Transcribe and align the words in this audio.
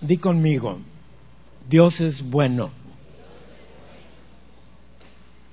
Di 0.00 0.16
conmigo, 0.16 0.78
Dios 1.68 2.00
es 2.00 2.22
bueno. 2.22 2.70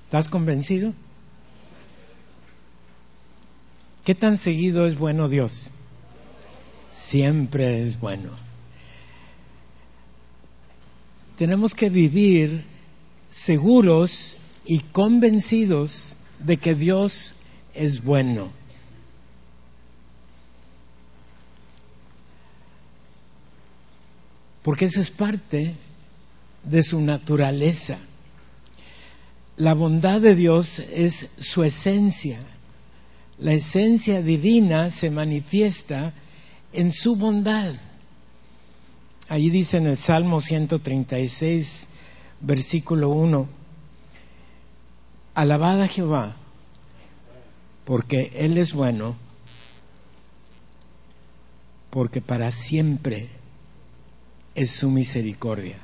¿Estás 0.04 0.28
convencido? 0.28 0.94
¿Qué 4.04 4.14
tan 4.14 4.38
seguido 4.38 4.86
es 4.86 4.96
bueno 4.96 5.28
Dios? 5.28 5.64
Siempre 6.92 7.82
es 7.82 7.98
bueno. 7.98 8.30
Tenemos 11.36 11.74
que 11.74 11.90
vivir 11.90 12.64
seguros 13.28 14.38
y 14.64 14.78
convencidos 14.78 16.14
de 16.38 16.56
que 16.56 16.76
Dios 16.76 17.34
es 17.74 18.04
bueno. 18.04 18.50
Porque 24.66 24.86
esa 24.86 25.00
es 25.00 25.12
parte 25.12 25.76
de 26.64 26.82
su 26.82 27.00
naturaleza. 27.00 27.98
La 29.56 29.74
bondad 29.74 30.20
de 30.20 30.34
Dios 30.34 30.80
es 30.80 31.28
su 31.38 31.62
esencia. 31.62 32.40
La 33.38 33.52
esencia 33.52 34.22
divina 34.22 34.90
se 34.90 35.12
manifiesta 35.12 36.14
en 36.72 36.90
su 36.90 37.14
bondad. 37.14 37.76
Allí 39.28 39.50
dice 39.50 39.76
en 39.76 39.86
el 39.86 39.96
Salmo 39.96 40.40
136, 40.40 41.86
versículo 42.40 43.10
1, 43.10 43.46
Alabad 45.36 45.80
a 45.80 45.86
Jehová, 45.86 46.34
porque 47.84 48.32
Él 48.34 48.58
es 48.58 48.72
bueno, 48.72 49.14
porque 51.90 52.20
para 52.20 52.50
siempre 52.50 53.35
es 54.56 54.72
su 54.72 54.90
misericordia. 54.90 55.76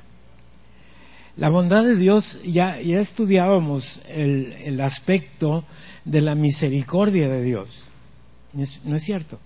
La 1.37 1.49
bondad 1.49 1.85
de 1.85 1.95
Dios, 1.95 2.39
ya, 2.43 2.79
ya 2.81 2.99
estudiábamos 2.99 4.01
el, 4.09 4.53
el, 4.65 4.81
aspecto 4.81 5.63
de 6.03 6.19
la 6.19 6.35
misericordia 6.35 7.29
de 7.29 7.41
Dios, 7.41 7.85
¿no 8.51 8.95
es 8.95 9.03
cierto? 9.03 9.39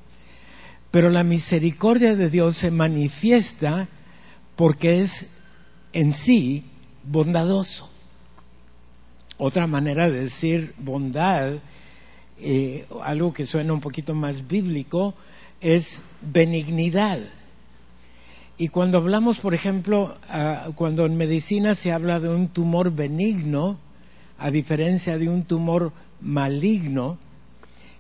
Pero 0.92 1.10
la 1.10 1.24
misericordia 1.24 2.16
de 2.16 2.30
Dios 2.30 2.58
se 2.58 2.72
manifiesta 2.72 3.88
porque 4.56 5.02
es 5.02 5.28
en 5.94 6.12
sí 6.12 6.66
bondadoso. 7.04 7.90
Otra 9.38 9.68
manera 9.68 10.10
de 10.10 10.22
decir 10.22 10.74
bondad, 10.80 11.54
eh, 12.40 12.86
algo 13.04 13.34
que 13.34 13.46
suena 13.46 13.74
un 13.74 13.82
poquito 13.82 14.14
más 14.16 14.48
bíblico, 14.48 15.14
es 15.62 16.02
benignidad. 16.22 17.20
Y 18.58 18.70
cuando 18.70 18.98
hablamos, 18.98 19.40
por 19.40 19.54
ejemplo, 19.54 20.16
uh, 20.34 20.74
cuando 20.74 21.06
en 21.06 21.16
medicina 21.16 21.76
se 21.76 21.92
habla 21.92 22.20
de 22.20 22.30
un 22.30 22.48
tumor 22.48 22.92
benigno, 22.92 23.78
a 24.40 24.50
diferencia 24.50 25.18
de 25.20 25.30
un 25.30 25.44
tumor 25.44 25.92
maligno, 26.22 27.20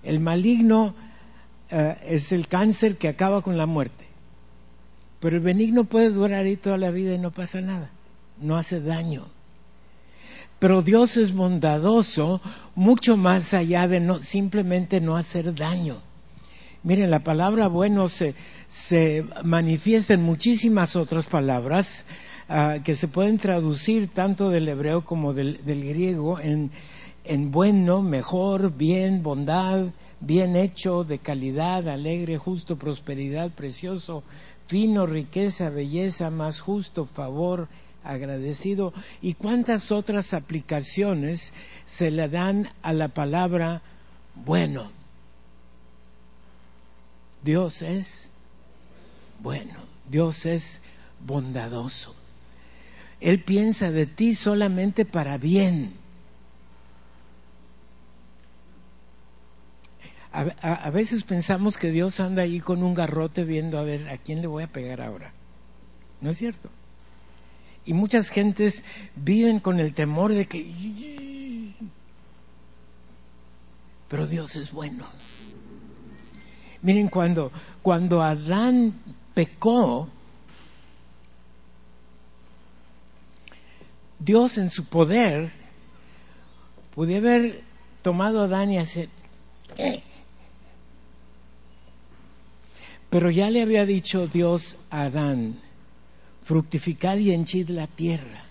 el 0.04 0.20
maligno 0.20 0.96
uh, 1.72 1.76
es 2.08 2.32
el 2.32 2.48
cáncer 2.48 2.98
que 2.98 3.08
acaba 3.08 3.44
con 3.44 3.56
la 3.58 3.68
muerte. 3.68 4.06
Pero 5.20 5.36
el 5.36 5.44
benigno 5.44 5.84
puede 5.84 6.10
durar 6.10 6.46
ahí 6.46 6.56
toda 6.56 6.78
la 6.78 6.90
vida 6.90 7.14
y 7.14 7.20
no 7.20 7.30
pasa 7.30 7.62
nada, 7.62 7.92
no 8.42 8.58
hace 8.58 8.82
daño. 8.82 9.26
Pero 10.58 10.82
Dios 10.82 11.18
es 11.18 11.34
bondadoso 11.34 12.42
mucho 12.74 13.16
más 13.16 13.54
allá 13.54 13.88
de 13.88 14.00
no, 14.00 14.24
simplemente 14.24 15.02
no 15.02 15.18
hacer 15.18 15.54
daño. 15.54 16.02
Miren, 16.88 17.12
la 17.12 17.20
palabra 17.20 17.68
bueno 17.68 18.08
se, 18.08 18.34
se 18.70 19.26
manifiesta 19.44 20.14
en 20.14 20.22
muchísimas 20.22 20.96
otras 20.96 21.26
palabras 21.26 22.06
uh, 22.48 22.82
que 22.82 22.96
se 22.96 23.10
pueden 23.10 23.40
traducir 23.40 24.08
tanto 24.08 24.50
del 24.50 24.70
hebreo 24.70 25.04
como 25.04 25.34
del, 25.34 25.66
del 25.66 25.84
griego 25.84 26.40
en, 26.40 26.72
en 27.26 27.52
bueno, 27.52 28.02
mejor, 28.02 28.72
bien, 28.78 29.22
bondad, 29.22 29.88
bien 30.22 30.56
hecho, 30.56 31.04
de 31.04 31.20
calidad, 31.20 31.90
alegre, 31.90 32.38
justo, 32.38 32.78
prosperidad, 32.78 33.52
precioso, 33.52 34.24
fino, 34.68 35.06
riqueza, 35.06 35.70
belleza, 35.70 36.30
más 36.30 36.62
justo, 36.62 37.06
favor, 37.06 37.68
agradecido 38.06 38.94
y 39.22 39.34
cuántas 39.34 39.92
otras 39.92 40.34
aplicaciones 40.34 41.52
se 41.84 42.12
le 42.12 42.30
dan 42.30 42.70
a 42.82 42.94
la 42.94 43.10
palabra 43.10 43.82
bueno. 44.46 44.97
Dios 47.44 47.82
es 47.82 48.32
bueno, 49.40 49.76
Dios 50.10 50.46
es 50.46 50.82
bondadoso. 51.26 52.16
Él 53.20 53.44
piensa 53.44 53.92
de 53.92 54.06
ti 54.06 54.36
solamente 54.36 55.06
para 55.06 55.38
bien. 55.38 55.94
A, 60.62 60.92
veces 60.92 61.24
pensamos 61.24 61.78
que 61.78 61.90
Dios 61.90 62.20
anda 62.20 62.44
ahí 62.44 62.60
con 62.60 62.84
un 62.84 62.94
garrote 62.94 63.44
viendo 63.44 63.80
a 63.80 63.84
ver 63.84 64.08
a 64.08 64.18
quién 64.18 64.42
le 64.42 64.48
voy 64.48 64.64
a 64.64 64.68
pegar 64.68 65.02
ahora. 65.02 65.34
¿No 66.22 66.30
es 66.30 66.38
cierto? 66.38 66.70
Y 67.86 67.94
muchas 67.94 68.30
gentes 68.30 68.84
viven 69.16 69.60
con 69.60 69.80
el 69.80 69.96
temor 69.96 70.34
de 70.34 70.46
que... 70.46 71.74
Pero 74.10 74.28
Dios 74.28 74.56
es 74.56 74.72
bueno. 74.72 75.06
Miren, 76.88 77.10
cuando, 77.10 77.52
cuando 77.82 78.22
Adán 78.22 78.94
pecó, 79.34 80.08
Dios 84.20 84.58
en 84.58 84.70
su 84.70 84.86
poder 84.86 85.52
podía 86.96 87.18
haber 87.18 87.62
tomado 88.02 88.40
a 88.40 88.46
Adán 88.46 88.72
y 88.72 88.78
hacer... 88.78 89.10
Pero 93.10 93.32
ya 93.32 93.52
le 93.52 93.64
había 93.64 93.86
dicho 93.86 94.28
Dios 94.28 94.78
a 94.90 95.02
Adán, 95.02 95.60
fructificad 96.46 97.18
y 97.18 97.34
henchid 97.34 97.68
la 97.68 97.88
tierra. 97.88 98.47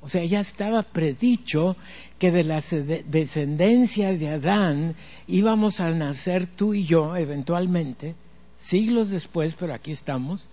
O 0.00 0.08
sea, 0.08 0.24
ya 0.24 0.40
estaba 0.40 0.82
predicho 0.82 1.76
que 2.18 2.30
de 2.30 2.44
la 2.44 2.62
descendencia 3.06 4.16
de 4.16 4.28
Adán 4.28 4.94
íbamos 5.26 5.80
a 5.80 5.90
nacer 5.92 6.46
tú 6.46 6.74
y 6.74 6.84
yo 6.84 7.16
eventualmente, 7.16 8.14
siglos 8.56 9.10
después, 9.10 9.54
pero 9.58 9.74
aquí 9.74 9.92
estamos. 9.92 10.48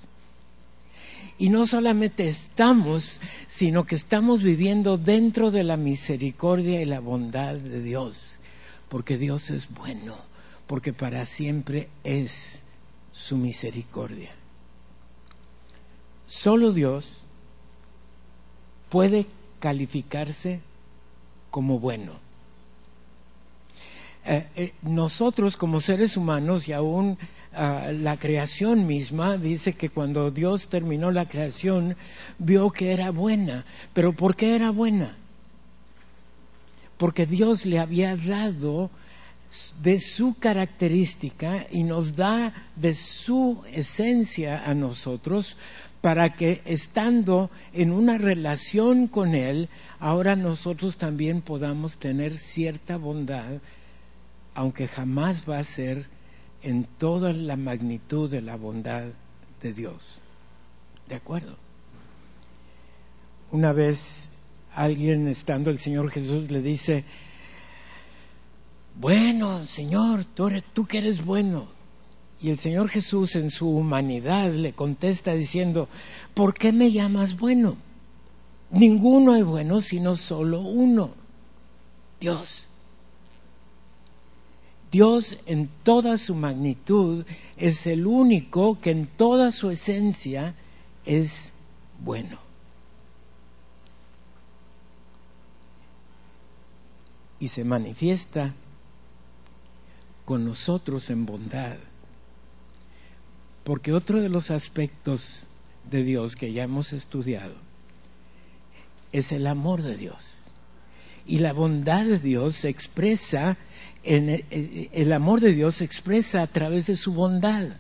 Y 1.38 1.50
no 1.50 1.66
solamente 1.66 2.30
estamos, 2.30 3.20
sino 3.48 3.86
que 3.86 3.96
estamos 3.96 4.44
viviendo 4.44 4.98
dentro 4.98 5.52
de 5.52 5.64
la 5.64 5.78
misericordia 5.78 6.82
y 6.82 6.86
la 6.86 7.00
bondad 7.00 7.56
de 7.56 7.82
Dios, 7.82 8.40
porque 8.90 9.18
Dios 9.18 9.50
es 9.50 9.70
bueno, 9.70 10.16
porque 10.68 10.94
para 10.94 11.26
siempre 11.26 11.90
es 12.04 12.60
su 13.12 13.38
misericordia. 13.38 14.32
Solo 16.26 16.72
Dios 16.72 17.23
puede 18.94 19.26
calificarse 19.60 20.60
como 21.50 21.80
bueno. 21.80 22.12
Eh, 24.24 24.48
eh, 24.56 24.74
nosotros 24.84 25.58
como 25.58 25.82
seres 25.82 26.16
humanos 26.16 26.68
y 26.68 26.74
aún 26.74 27.18
uh, 27.54 27.92
la 27.92 28.20
creación 28.20 28.86
misma 28.86 29.38
dice 29.38 29.74
que 29.74 29.90
cuando 29.90 30.30
Dios 30.30 30.68
terminó 30.68 31.10
la 31.10 31.28
creación 31.28 31.98
vio 32.38 32.70
que 32.70 32.92
era 32.92 33.10
buena. 33.10 33.66
¿Pero 33.94 34.14
por 34.14 34.36
qué 34.36 34.54
era 34.56 34.70
buena? 34.70 35.18
Porque 36.98 37.26
Dios 37.26 37.66
le 37.66 37.80
había 37.80 38.16
dado 38.16 38.92
de 39.82 40.00
su 40.00 40.36
característica 40.36 41.66
y 41.72 41.84
nos 41.84 42.16
da 42.16 42.54
de 42.76 42.94
su 42.94 43.60
esencia 43.74 44.70
a 44.70 44.76
nosotros 44.76 45.58
para 46.04 46.34
que 46.34 46.62
estando 46.66 47.50
en 47.72 47.94
una 47.94 48.18
relación 48.18 49.08
con 49.08 49.36
Él, 49.36 49.70
ahora 50.02 50.36
nosotros 50.36 50.98
también 50.98 51.42
podamos 51.42 51.98
tener 51.98 52.40
cierta 52.40 52.98
bondad, 52.98 53.62
aunque 54.54 54.90
jamás 54.90 55.50
va 55.50 55.60
a 55.60 55.64
ser 55.64 56.08
en 56.62 56.84
toda 56.84 57.32
la 57.32 57.56
magnitud 57.56 58.30
de 58.30 58.42
la 58.42 58.58
bondad 58.58 59.14
de 59.62 59.74
Dios. 59.74 60.20
¿De 61.08 61.16
acuerdo? 61.16 61.56
Una 63.54 63.72
vez 63.72 64.28
alguien 64.76 65.30
estando 65.30 65.70
el 65.70 65.80
Señor 65.80 66.12
Jesús 66.12 66.52
le 66.52 66.62
dice, 66.62 67.06
bueno, 69.00 69.66
Señor, 69.66 70.26
tú, 70.26 70.48
eres, 70.48 70.66
tú 70.74 70.86
que 70.86 70.98
eres 70.98 71.24
bueno, 71.24 71.70
y 72.44 72.50
el 72.50 72.60
Señor 72.60 72.90
Jesús 72.90 73.38
en 73.38 73.50
su 73.50 73.70
humanidad 73.70 74.52
le 74.52 74.74
contesta 74.74 75.34
diciendo, 75.34 75.88
¿por 76.34 76.54
qué 76.54 76.74
me 76.74 76.92
llamas 76.92 77.38
bueno? 77.38 77.78
Ninguno 78.70 79.34
es 79.34 79.46
bueno 79.46 79.80
sino 79.80 80.18
solo 80.18 80.60
uno, 80.60 81.12
Dios. 82.20 82.66
Dios 84.92 85.38
en 85.46 85.70
toda 85.84 86.18
su 86.18 86.36
magnitud 86.36 87.26
es 87.56 87.88
el 87.88 88.06
único 88.06 88.78
que 88.82 88.92
en 88.92 89.08
toda 89.08 89.54
su 89.54 89.70
esencia 89.70 90.54
es 91.06 91.54
bueno. 92.04 92.40
Y 97.40 97.48
se 97.48 97.64
manifiesta 97.64 98.54
con 100.26 100.44
nosotros 100.44 101.10
en 101.10 101.26
bondad. 101.26 101.78
Porque 103.64 103.94
otro 103.94 104.22
de 104.22 104.30
los 104.30 104.52
aspectos 104.52 105.48
de 105.90 106.04
Dios 106.04 106.36
que 106.36 106.52
ya 106.52 106.64
hemos 106.64 106.94
estudiado 106.94 107.56
es 109.12 109.32
el 109.32 109.48
amor 109.48 109.82
de 109.82 109.96
Dios. 109.96 110.36
Y 111.26 111.40
la 111.40 111.54
bondad 111.54 112.06
de 112.06 112.20
Dios 112.20 112.58
se 112.58 112.70
expresa, 112.70 113.58
en 114.04 114.30
el, 114.30 114.90
el 114.92 115.14
amor 115.14 115.40
de 115.40 115.54
Dios 115.54 115.76
se 115.76 115.86
expresa 115.86 116.42
a 116.42 116.48
través 116.48 116.88
de 116.88 116.98
su 116.98 117.14
bondad. 117.14 117.78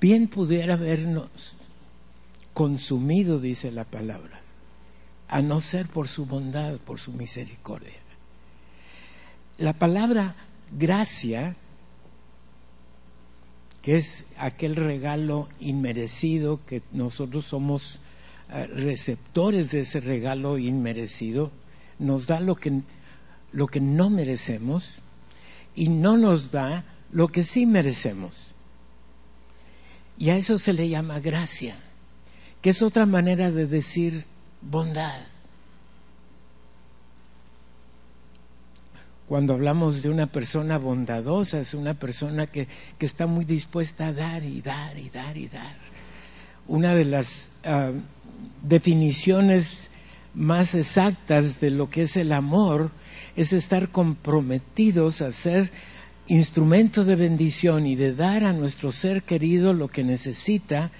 Bien 0.00 0.28
pudiera 0.28 0.74
habernos 0.74 1.56
consumido, 2.54 3.40
dice 3.40 3.70
la 3.70 3.84
palabra, 3.84 4.40
a 5.28 5.42
no 5.42 5.60
ser 5.60 5.88
por 5.88 6.08
su 6.08 6.24
bondad, 6.24 6.78
por 6.78 6.98
su 6.98 7.12
misericordia. 7.12 7.92
La 9.58 9.72
palabra 9.72 10.34
gracia, 10.72 11.56
que 13.82 13.96
es 13.96 14.24
aquel 14.38 14.76
regalo 14.76 15.48
inmerecido 15.60 16.60
que 16.66 16.82
nosotros 16.92 17.46
somos 17.46 18.00
eh, 18.50 18.66
receptores 18.66 19.70
de 19.70 19.80
ese 19.80 20.00
regalo 20.00 20.58
inmerecido, 20.58 21.50
nos 21.98 22.26
da 22.26 22.40
lo 22.40 22.56
que, 22.56 22.82
lo 23.52 23.66
que 23.66 23.80
no 23.80 24.10
merecemos 24.10 25.02
y 25.74 25.88
no 25.88 26.16
nos 26.16 26.50
da 26.50 26.84
lo 27.12 27.28
que 27.28 27.44
sí 27.44 27.66
merecemos. 27.66 28.32
Y 30.18 30.30
a 30.30 30.36
eso 30.36 30.58
se 30.58 30.72
le 30.72 30.88
llama 30.88 31.20
gracia, 31.20 31.76
que 32.60 32.70
es 32.70 32.82
otra 32.82 33.06
manera 33.06 33.50
de 33.50 33.66
decir 33.66 34.24
bondad. 34.60 35.20
Cuando 39.28 39.52
hablamos 39.52 40.00
de 40.00 40.08
una 40.08 40.26
persona 40.26 40.78
bondadosa, 40.78 41.60
es 41.60 41.74
una 41.74 41.92
persona 41.92 42.46
que, 42.46 42.66
que 42.96 43.04
está 43.04 43.26
muy 43.26 43.44
dispuesta 43.44 44.06
a 44.06 44.12
dar 44.14 44.42
y 44.42 44.62
dar 44.62 44.98
y 44.98 45.10
dar 45.10 45.36
y 45.36 45.48
dar. 45.48 45.76
Una 46.66 46.94
de 46.94 47.04
las 47.04 47.50
uh, 47.66 47.92
definiciones 48.66 49.90
más 50.32 50.74
exactas 50.74 51.60
de 51.60 51.68
lo 51.68 51.90
que 51.90 52.02
es 52.02 52.16
el 52.16 52.32
amor 52.32 52.90
es 53.36 53.52
estar 53.52 53.90
comprometidos 53.90 55.20
a 55.20 55.30
ser 55.30 55.70
instrumento 56.26 57.04
de 57.04 57.16
bendición 57.16 57.86
y 57.86 57.96
de 57.96 58.14
dar 58.14 58.44
a 58.44 58.54
nuestro 58.54 58.92
ser 58.92 59.24
querido 59.24 59.74
lo 59.74 59.88
que 59.88 60.04
necesita, 60.04 60.90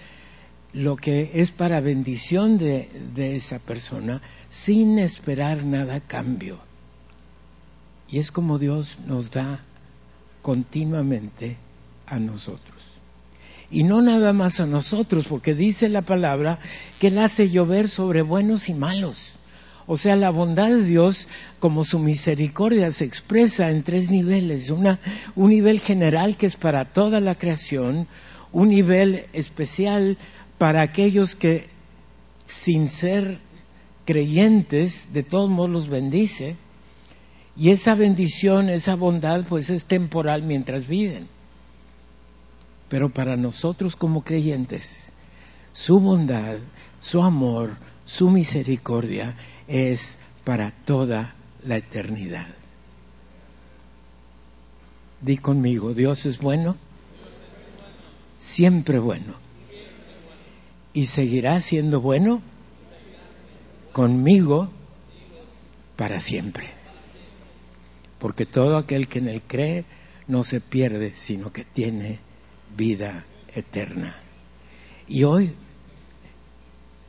lo 0.74 0.96
que 0.96 1.30
es 1.34 1.50
para 1.50 1.80
bendición 1.80 2.58
de, 2.58 2.90
de 3.14 3.36
esa 3.36 3.58
persona, 3.58 4.20
sin 4.50 4.98
esperar 4.98 5.64
nada 5.64 5.96
a 5.96 6.00
cambio. 6.00 6.67
Y 8.10 8.18
es 8.18 8.30
como 8.32 8.58
Dios 8.58 8.96
nos 9.06 9.30
da 9.30 9.60
continuamente 10.42 11.56
a 12.06 12.18
nosotros. 12.18 12.76
Y 13.70 13.84
no 13.84 14.00
nada 14.00 14.32
más 14.32 14.60
a 14.60 14.66
nosotros, 14.66 15.26
porque 15.28 15.54
dice 15.54 15.88
la 15.88 16.02
palabra 16.02 16.58
que 16.98 17.08
Él 17.08 17.18
hace 17.18 17.50
llover 17.50 17.88
sobre 17.88 18.22
buenos 18.22 18.68
y 18.68 18.74
malos. 18.74 19.34
O 19.86 19.96
sea, 19.96 20.16
la 20.16 20.30
bondad 20.30 20.68
de 20.68 20.84
Dios, 20.84 21.28
como 21.60 21.84
su 21.84 21.98
misericordia, 21.98 22.92
se 22.92 23.04
expresa 23.04 23.70
en 23.70 23.82
tres 23.82 24.10
niveles. 24.10 24.70
Una, 24.70 24.98
un 25.34 25.50
nivel 25.50 25.80
general 25.80 26.36
que 26.36 26.46
es 26.46 26.56
para 26.56 26.86
toda 26.86 27.20
la 27.20 27.34
creación, 27.34 28.06
un 28.52 28.68
nivel 28.68 29.26
especial 29.32 30.16
para 30.56 30.80
aquellos 30.80 31.34
que, 31.34 31.68
sin 32.46 32.88
ser 32.88 33.38
creyentes, 34.04 35.12
de 35.12 35.22
todos 35.22 35.50
modos 35.50 35.70
los 35.70 35.88
bendice, 35.88 36.56
y 37.58 37.70
esa 37.70 37.96
bendición, 37.96 38.68
esa 38.68 38.94
bondad, 38.94 39.44
pues 39.48 39.68
es 39.68 39.84
temporal 39.84 40.44
mientras 40.44 40.86
viven. 40.86 41.26
Pero 42.88 43.08
para 43.08 43.36
nosotros 43.36 43.96
como 43.96 44.22
creyentes, 44.22 45.10
su 45.72 45.98
bondad, 45.98 46.56
su 47.00 47.20
amor, 47.20 47.72
su 48.04 48.30
misericordia 48.30 49.36
es 49.66 50.18
para 50.44 50.70
toda 50.70 51.34
la 51.66 51.76
eternidad. 51.76 52.46
Di 55.20 55.36
conmigo, 55.36 55.94
Dios 55.94 56.26
es 56.26 56.38
bueno, 56.38 56.76
siempre 58.38 59.00
bueno. 59.00 59.34
Y 60.92 61.06
seguirá 61.06 61.60
siendo 61.60 62.00
bueno 62.00 62.40
conmigo 63.92 64.70
para 65.96 66.20
siempre 66.20 66.77
porque 68.18 68.46
todo 68.46 68.76
aquel 68.76 69.08
que 69.08 69.18
en 69.18 69.28
él 69.28 69.42
cree 69.46 69.84
no 70.26 70.44
se 70.44 70.60
pierde, 70.60 71.14
sino 71.14 71.52
que 71.52 71.64
tiene 71.64 72.18
vida 72.76 73.24
eterna. 73.54 74.16
Y 75.06 75.24
hoy 75.24 75.54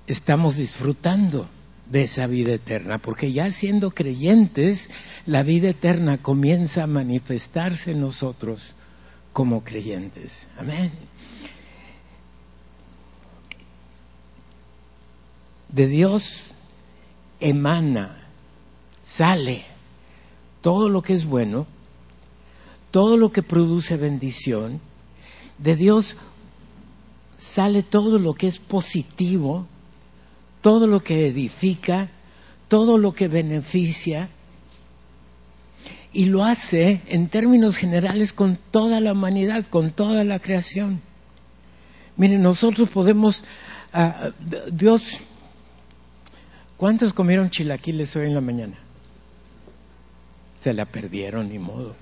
estamos 0.08 0.58
disfrutando 0.58 1.50
de 1.90 2.04
esa 2.04 2.28
vida 2.28 2.54
eterna, 2.54 3.00
porque 3.00 3.32
ya 3.32 3.52
siendo 3.52 3.92
creyentes, 3.92 4.90
la 5.26 5.44
vida 5.44 5.70
eterna 5.70 6.20
comienza 6.20 6.84
a 6.84 6.88
manifestarse 6.88 7.92
en 7.92 8.02
nosotros 8.02 8.74
como 9.34 9.64
creyentes. 9.64 10.48
Amén. 10.58 10.92
De 15.68 15.88
Dios 15.88 16.54
emana, 17.40 18.28
sale 19.04 19.66
todo 20.62 20.90
lo 20.90 21.02
que 21.02 21.14
es 21.14 21.26
bueno, 21.26 21.68
todo 22.92 23.18
lo 23.18 23.32
que 23.32 23.44
produce 23.44 23.98
bendición, 23.98 24.82
de 25.58 25.76
Dios 25.76 26.16
sale 27.38 27.84
todo 27.84 28.20
lo 28.20 28.34
que 28.34 28.48
es 28.48 28.58
positivo, 28.60 29.68
todo 30.62 30.88
lo 30.88 31.02
que 31.02 31.28
edifica, 31.28 32.10
todo 32.68 32.98
lo 32.98 33.14
que 33.14 33.28
beneficia, 33.28 34.30
y 36.12 36.26
lo 36.26 36.44
hace 36.44 37.02
en 37.08 37.30
términos 37.30 37.78
generales 37.78 38.34
con 38.34 38.58
toda 38.72 39.00
la 39.00 39.14
humanidad, 39.14 39.66
con 39.66 39.92
toda 39.92 40.24
la 40.24 40.40
creación. 40.40 41.02
Miren, 42.18 42.42
nosotros 42.42 42.90
podemos, 42.90 43.44
uh, 43.94 44.32
Dios, 44.72 45.18
¿cuántos 46.78 47.14
comieron 47.14 47.50
chilaquiles 47.50 48.16
hoy 48.16 48.26
en 48.26 48.34
la 48.34 48.42
mañana? 48.42 48.89
Se 50.60 50.74
la 50.74 50.86
perdieron, 50.86 51.50
ni 51.50 51.60
modo. 51.60 51.96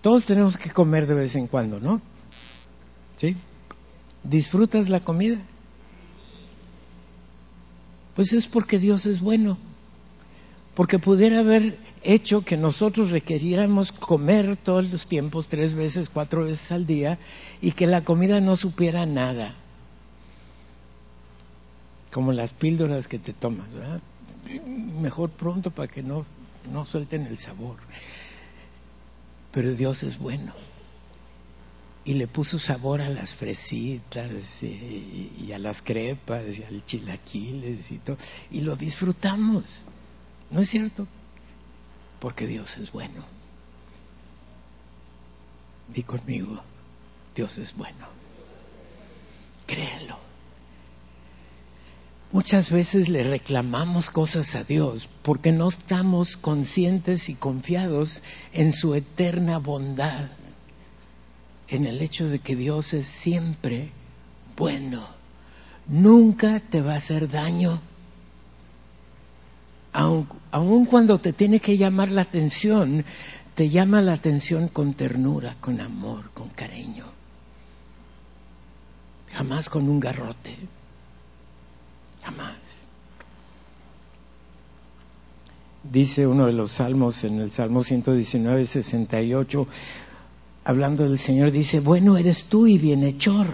Todos 0.00 0.24
tenemos 0.24 0.56
que 0.56 0.70
comer 0.70 1.06
de 1.06 1.14
vez 1.14 1.34
en 1.34 1.48
cuando, 1.48 1.80
¿no? 1.80 2.00
¿Sí? 3.16 3.34
¿Disfrutas 4.22 4.88
la 4.88 5.00
comida? 5.00 5.38
Pues 8.14 8.32
es 8.32 8.46
porque 8.46 8.78
Dios 8.78 9.06
es 9.06 9.20
bueno. 9.20 9.58
Porque 10.74 10.98
pudiera 10.98 11.40
haber 11.40 11.78
hecho 12.02 12.42
que 12.42 12.56
nosotros 12.56 13.10
requiriéramos 13.10 13.90
comer 13.90 14.56
todos 14.56 14.90
los 14.90 15.06
tiempos, 15.06 15.48
tres 15.48 15.74
veces, 15.74 16.08
cuatro 16.08 16.44
veces 16.44 16.70
al 16.70 16.86
día, 16.86 17.18
y 17.60 17.72
que 17.72 17.86
la 17.86 18.02
comida 18.02 18.40
no 18.40 18.54
supiera 18.54 19.06
nada 19.06 19.56
como 22.16 22.32
las 22.32 22.52
píldoras 22.52 23.08
que 23.08 23.18
te 23.18 23.34
tomas, 23.34 23.70
¿verdad? 23.74 24.00
Mejor 24.66 25.28
pronto 25.28 25.70
para 25.70 25.86
que 25.86 26.02
no, 26.02 26.24
no 26.72 26.86
suelten 26.86 27.26
el 27.26 27.36
sabor. 27.36 27.76
Pero 29.52 29.74
Dios 29.74 30.02
es 30.02 30.16
bueno. 30.18 30.54
Y 32.06 32.14
le 32.14 32.26
puso 32.26 32.58
sabor 32.58 33.02
a 33.02 33.10
las 33.10 33.34
fresitas 33.34 34.62
y, 34.62 35.30
y 35.46 35.52
a 35.52 35.58
las 35.58 35.82
crepas 35.82 36.56
y 36.56 36.64
al 36.64 36.86
chilaquiles 36.86 37.90
y 37.90 37.98
todo. 37.98 38.16
Y 38.50 38.62
lo 38.62 38.76
disfrutamos. 38.76 39.64
¿No 40.50 40.62
es 40.62 40.70
cierto? 40.70 41.06
Porque 42.18 42.46
Dios 42.46 42.78
es 42.78 42.92
bueno. 42.92 43.26
Di 45.92 46.02
conmigo, 46.02 46.62
Dios 47.34 47.58
es 47.58 47.76
bueno. 47.76 48.06
Créelo. 49.66 50.25
Muchas 52.36 52.70
veces 52.70 53.08
le 53.08 53.22
reclamamos 53.24 54.10
cosas 54.10 54.56
a 54.56 54.62
Dios 54.62 55.08
porque 55.22 55.52
no 55.52 55.68
estamos 55.68 56.36
conscientes 56.36 57.30
y 57.30 57.34
confiados 57.34 58.22
en 58.52 58.74
su 58.74 58.94
eterna 58.94 59.58
bondad, 59.58 60.28
en 61.68 61.86
el 61.86 62.02
hecho 62.02 62.28
de 62.28 62.40
que 62.40 62.54
Dios 62.54 62.92
es 62.92 63.06
siempre 63.06 63.90
bueno, 64.54 65.06
nunca 65.88 66.60
te 66.60 66.82
va 66.82 66.92
a 66.92 66.96
hacer 66.98 67.30
daño, 67.30 67.80
aun, 69.94 70.84
cuando 70.84 71.18
te 71.18 71.32
tiene 71.32 71.60
que 71.60 71.78
llamar 71.78 72.10
la 72.10 72.20
atención, 72.20 73.06
te 73.54 73.70
llama 73.70 74.02
la 74.02 74.12
atención 74.12 74.68
con 74.68 74.92
ternura, 74.92 75.56
con 75.58 75.80
amor, 75.80 76.30
con 76.34 76.50
cariño. 76.50 77.06
Jamás 79.32 79.70
con 79.70 79.88
un 79.88 80.00
garrote. 80.00 80.75
Dice 85.92 86.26
uno 86.26 86.46
de 86.46 86.52
los 86.52 86.72
salmos 86.72 87.24
en 87.24 87.40
el 87.40 87.50
Salmo 87.50 87.84
119, 87.84 88.66
68, 88.66 89.66
hablando 90.64 91.08
del 91.08 91.18
Señor, 91.18 91.52
dice, 91.52 91.80
bueno 91.80 92.16
eres 92.16 92.46
tú 92.46 92.66
y 92.66 92.76
bienhechor. 92.76 93.46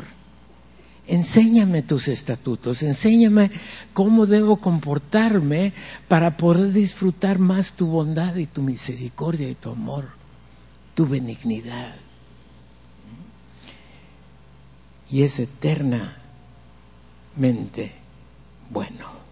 Enséñame 1.07 1.83
tus 1.83 2.09
estatutos, 2.09 2.83
enséñame 2.83 3.51
cómo 3.93 4.27
debo 4.27 4.57
comportarme 4.57 5.73
para 6.09 6.37
poder 6.37 6.73
disfrutar 6.73 7.39
más 7.39 7.75
tu 7.75 7.87
bondad 7.87 8.35
y 8.37 8.47
tu 8.47 8.63
misericordia 8.63 9.49
y 9.49 9.55
tu 9.55 9.71
amor, 9.71 10.09
tu 10.95 11.07
benignidad. 11.07 11.95
Y 15.11 15.23
es 15.23 15.39
eternamente 15.39 18.02
bueno. 18.73 19.23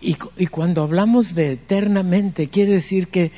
Y, 0.00 0.16
cuando 0.48 0.82
hablamos 0.82 1.34
de 1.34 1.52
eternamente, 1.52 2.48
quiere 2.48 2.72
decir 2.72 3.08
que 3.08 3.32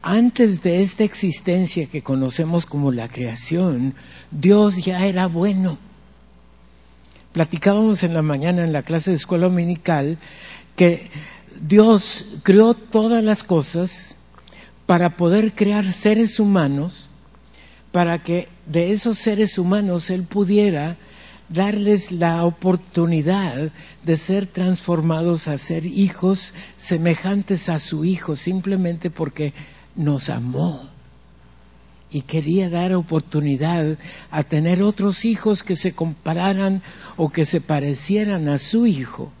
antes 0.00 0.62
de 0.62 0.82
esta 0.82 1.04
existencia 1.04 1.86
que 1.86 2.02
conocemos 2.02 2.64
como 2.64 2.90
la 2.90 3.08
creación, 3.08 3.94
Dios 4.30 4.82
ya 4.82 5.04
era 5.04 5.26
bueno. 5.26 5.76
Platicábamos 7.32 8.02
en 8.02 8.14
la 8.14 8.22
mañana 8.22 8.64
en 8.64 8.72
la 8.72 8.82
clase 8.82 9.10
de 9.10 9.18
escuela 9.18 9.48
dominical 9.48 10.18
que 10.74 11.10
Dios 11.60 12.24
creó 12.44 12.72
todas 12.72 13.22
las 13.22 13.42
cosas 13.42 14.16
para 14.86 15.18
poder 15.18 15.54
crear 15.54 15.92
seres 15.92 16.40
humanos, 16.40 17.08
para 17.92 18.22
que 18.22 18.48
de 18.64 18.92
esos 18.92 19.18
seres 19.18 19.58
humanos 19.58 20.08
Él 20.08 20.22
pudiera 20.22 20.96
darles 21.48 22.12
la 22.12 22.44
oportunidad 22.44 23.72
de 24.04 24.16
ser 24.16 24.46
transformados 24.46 25.48
a 25.48 25.56
ser 25.58 25.86
hijos 25.86 26.52
semejantes 26.76 27.68
a 27.68 27.78
su 27.78 28.04
Hijo, 28.04 28.36
simplemente 28.36 29.10
porque 29.10 29.54
nos 29.96 30.28
amó 30.28 30.88
y 32.10 32.22
quería 32.22 32.70
dar 32.70 32.94
oportunidad 32.94 33.98
a 34.30 34.42
tener 34.42 34.82
otros 34.82 35.24
hijos 35.24 35.62
que 35.62 35.76
se 35.76 35.92
compararan 35.92 36.82
o 37.16 37.30
que 37.30 37.44
se 37.44 37.60
parecieran 37.60 38.48
a 38.48 38.58
su 38.58 38.86
Hijo. 38.86 39.32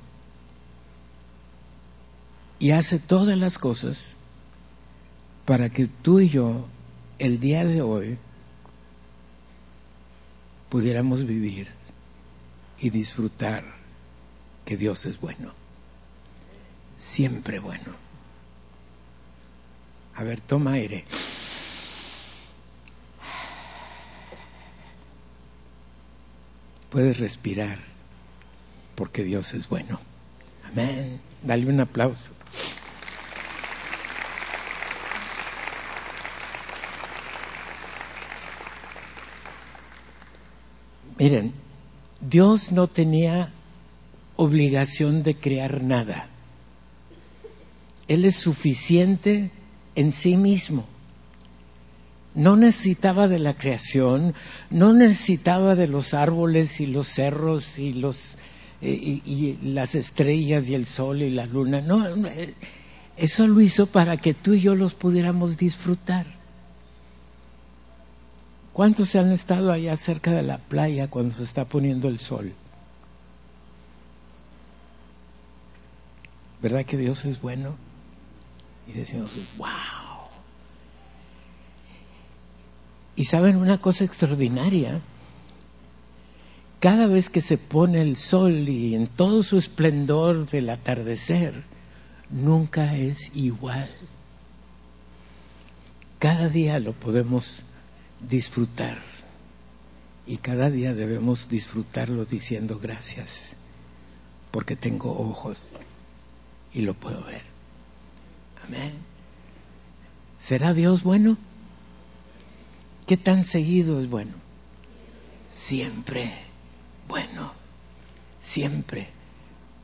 Y 2.58 2.72
hace 2.72 2.98
todas 2.98 3.38
las 3.38 3.58
cosas 3.58 4.16
para 5.44 5.70
que 5.70 5.86
tú 5.86 6.20
y 6.20 6.28
yo, 6.28 6.66
el 7.18 7.40
día 7.40 7.64
de 7.64 7.80
hoy, 7.80 8.18
pudiéramos 10.68 11.24
vivir 11.24 11.77
y 12.80 12.90
disfrutar 12.90 13.64
que 14.64 14.76
Dios 14.76 15.06
es 15.06 15.20
bueno, 15.20 15.52
siempre 16.96 17.58
bueno. 17.58 17.94
A 20.14 20.24
ver, 20.24 20.40
toma 20.40 20.72
aire. 20.72 21.04
Puedes 26.90 27.18
respirar 27.18 27.78
porque 28.94 29.22
Dios 29.22 29.54
es 29.54 29.68
bueno. 29.68 30.00
Amén. 30.64 31.20
Dale 31.42 31.66
un 31.68 31.80
aplauso. 31.80 32.32
Miren, 41.18 41.52
Dios 42.20 42.72
no 42.72 42.88
tenía 42.88 43.52
obligación 44.36 45.22
de 45.22 45.36
crear 45.36 45.82
nada. 45.82 46.28
Él 48.08 48.24
es 48.24 48.36
suficiente 48.36 49.50
en 49.94 50.12
sí 50.12 50.36
mismo. 50.36 50.86
No 52.34 52.56
necesitaba 52.56 53.28
de 53.28 53.38
la 53.38 53.56
creación, 53.56 54.34
no 54.70 54.92
necesitaba 54.92 55.74
de 55.74 55.88
los 55.88 56.14
árboles 56.14 56.80
y 56.80 56.86
los 56.86 57.08
cerros 57.08 57.78
y, 57.78 57.92
los, 57.92 58.38
eh, 58.80 59.20
y, 59.24 59.58
las 59.62 59.94
estrellas 59.94 60.68
y 60.68 60.74
el 60.74 60.86
sol 60.86 61.22
y 61.22 61.30
la 61.30 61.46
luna. 61.46 61.80
No, 61.80 62.06
eh, 62.26 62.54
eso 63.16 63.46
lo 63.46 63.60
hizo 63.60 63.86
para 63.86 64.16
que 64.16 64.34
tú 64.34 64.54
y 64.54 64.60
yo 64.60 64.76
los 64.76 64.94
pudiéramos 64.94 65.56
disfrutar. 65.56 66.37
¿Cuántos 68.78 69.08
se 69.08 69.18
han 69.18 69.32
estado 69.32 69.72
allá 69.72 69.96
cerca 69.96 70.30
de 70.30 70.44
la 70.44 70.58
playa 70.58 71.10
cuando 71.10 71.34
se 71.34 71.42
está 71.42 71.64
poniendo 71.64 72.06
el 72.06 72.20
sol? 72.20 72.52
¿Verdad 76.62 76.84
que 76.84 76.96
Dios 76.96 77.24
es 77.24 77.40
bueno? 77.40 77.74
Y 78.86 78.92
decimos, 78.92 79.32
wow. 79.56 79.66
Y 83.16 83.24
saben 83.24 83.56
una 83.56 83.78
cosa 83.78 84.04
extraordinaria, 84.04 85.00
cada 86.78 87.08
vez 87.08 87.30
que 87.30 87.40
se 87.40 87.58
pone 87.58 88.00
el 88.00 88.16
sol 88.16 88.68
y 88.68 88.94
en 88.94 89.08
todo 89.08 89.42
su 89.42 89.58
esplendor 89.58 90.46
del 90.48 90.70
atardecer, 90.70 91.64
nunca 92.30 92.94
es 92.94 93.34
igual. 93.34 93.90
Cada 96.20 96.48
día 96.48 96.78
lo 96.78 96.92
podemos 96.92 97.64
disfrutar. 98.20 98.98
Y 100.26 100.38
cada 100.38 100.70
día 100.70 100.94
debemos 100.94 101.48
disfrutarlo 101.48 102.24
diciendo 102.24 102.78
gracias, 102.78 103.54
porque 104.50 104.76
tengo 104.76 105.18
ojos 105.18 105.66
y 106.72 106.82
lo 106.82 106.94
puedo 106.94 107.24
ver. 107.24 107.42
Amén. 108.66 108.92
¿Será 110.38 110.74
Dios 110.74 111.02
bueno? 111.02 111.38
¿Qué 113.06 113.16
tan 113.16 113.44
seguido 113.44 114.00
es 114.00 114.10
bueno? 114.10 114.34
Siempre 115.50 116.30
bueno, 117.08 117.52
siempre 118.40 119.08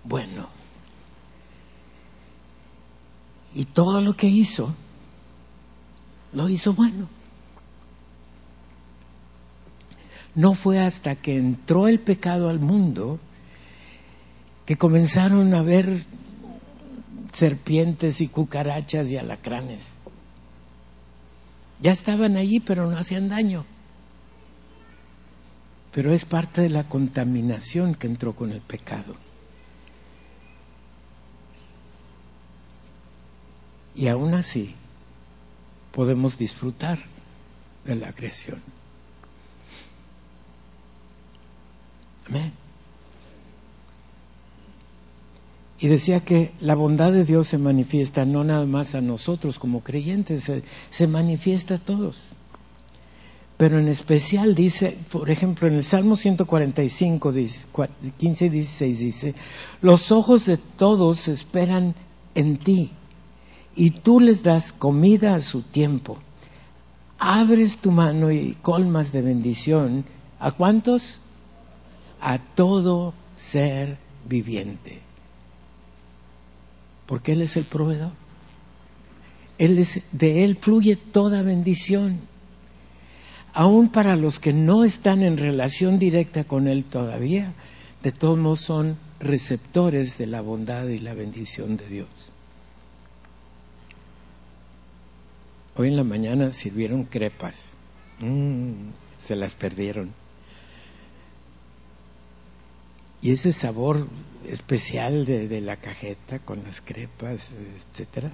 bueno. 0.04 0.48
Y 3.54 3.64
todo 3.64 4.00
lo 4.00 4.16
que 4.16 4.26
hizo, 4.26 4.74
lo 6.32 6.48
hizo 6.48 6.74
bueno. 6.74 7.08
No 10.34 10.54
fue 10.54 10.80
hasta 10.80 11.14
que 11.14 11.36
entró 11.36 11.86
el 11.86 12.00
pecado 12.00 12.48
al 12.48 12.58
mundo 12.58 13.20
que 14.66 14.76
comenzaron 14.76 15.54
a 15.54 15.62
ver 15.62 16.04
serpientes 17.32 18.20
y 18.20 18.28
cucarachas 18.28 19.10
y 19.10 19.16
alacranes. 19.16 19.90
Ya 21.80 21.92
estaban 21.92 22.36
allí, 22.36 22.60
pero 22.60 22.90
no 22.90 22.96
hacían 22.96 23.28
daño. 23.28 23.64
Pero 25.92 26.12
es 26.12 26.24
parte 26.24 26.62
de 26.62 26.70
la 26.70 26.88
contaminación 26.88 27.94
que 27.94 28.06
entró 28.06 28.34
con 28.34 28.50
el 28.50 28.60
pecado. 28.60 29.14
Y 33.94 34.08
aún 34.08 34.34
así 34.34 34.74
podemos 35.92 36.36
disfrutar 36.36 36.98
de 37.84 37.94
la 37.94 38.12
creación. 38.12 38.73
Amén. 42.28 42.52
Y 45.84 45.88
decía 45.88 46.20
que 46.20 46.52
la 46.60 46.74
bondad 46.74 47.12
de 47.12 47.24
Dios 47.24 47.48
se 47.48 47.58
manifiesta 47.58 48.24
no 48.24 48.44
nada 48.44 48.64
más 48.64 48.94
a 48.94 49.00
nosotros 49.00 49.58
como 49.58 49.80
creyentes, 49.80 50.50
se, 50.90 51.06
manifiesta 51.06 51.74
a 51.74 51.78
todos. 51.78 52.18
Pero 53.56 53.78
en 53.78 53.88
especial 53.88 54.54
dice, 54.54 54.96
por 55.12 55.30
ejemplo, 55.30 55.68
en 55.68 55.74
el 55.74 55.84
Salmo 55.84 56.16
145, 56.16 57.34
15 58.16 58.46
y 58.46 58.48
16 58.48 58.98
dice, 58.98 59.34
los 59.82 60.10
ojos 60.10 60.46
de 60.46 60.56
todos 60.56 61.28
esperan 61.28 61.94
en 62.34 62.56
ti 62.56 62.90
y 63.76 63.90
tú 63.90 64.20
les 64.20 64.42
das 64.42 64.72
comida 64.72 65.34
a 65.34 65.40
su 65.40 65.62
tiempo. 65.62 66.18
Abres 67.18 67.78
tu 67.78 67.90
mano 67.90 68.30
y 68.30 68.56
colmas 68.62 69.12
de 69.12 69.22
bendición. 69.22 70.04
¿A 70.40 70.50
cuántos? 70.50 71.18
A 72.24 72.38
todo 72.38 73.12
ser 73.36 73.98
viviente. 74.26 75.00
Porque 77.06 77.32
Él 77.32 77.42
es 77.42 77.56
el 77.58 77.64
proveedor. 77.64 78.12
Él 79.58 79.78
es, 79.78 80.00
de 80.10 80.42
Él 80.42 80.56
fluye 80.56 80.96
toda 80.96 81.42
bendición. 81.42 82.18
Aún 83.52 83.90
para 83.90 84.16
los 84.16 84.40
que 84.40 84.54
no 84.54 84.84
están 84.84 85.22
en 85.22 85.36
relación 85.36 85.98
directa 85.98 86.44
con 86.44 86.66
Él 86.66 86.86
todavía, 86.86 87.52
de 88.02 88.10
todos 88.10 88.38
modos 88.38 88.62
son 88.62 88.96
receptores 89.20 90.16
de 90.16 90.26
la 90.26 90.40
bondad 90.40 90.86
y 90.86 91.00
la 91.00 91.12
bendición 91.12 91.76
de 91.76 91.86
Dios. 91.86 92.08
Hoy 95.76 95.88
en 95.88 95.96
la 95.96 96.04
mañana 96.04 96.50
sirvieron 96.52 97.04
crepas. 97.04 97.74
Mm, 98.20 98.72
se 99.24 99.36
las 99.36 99.54
perdieron. 99.54 100.23
Y 103.24 103.32
ese 103.32 103.54
sabor 103.54 104.06
especial 104.46 105.24
de, 105.24 105.60
la 105.62 105.76
cajeta 105.76 106.40
con 106.40 106.62
las 106.62 106.82
crepas, 106.82 107.52
etcétera. 107.90 108.30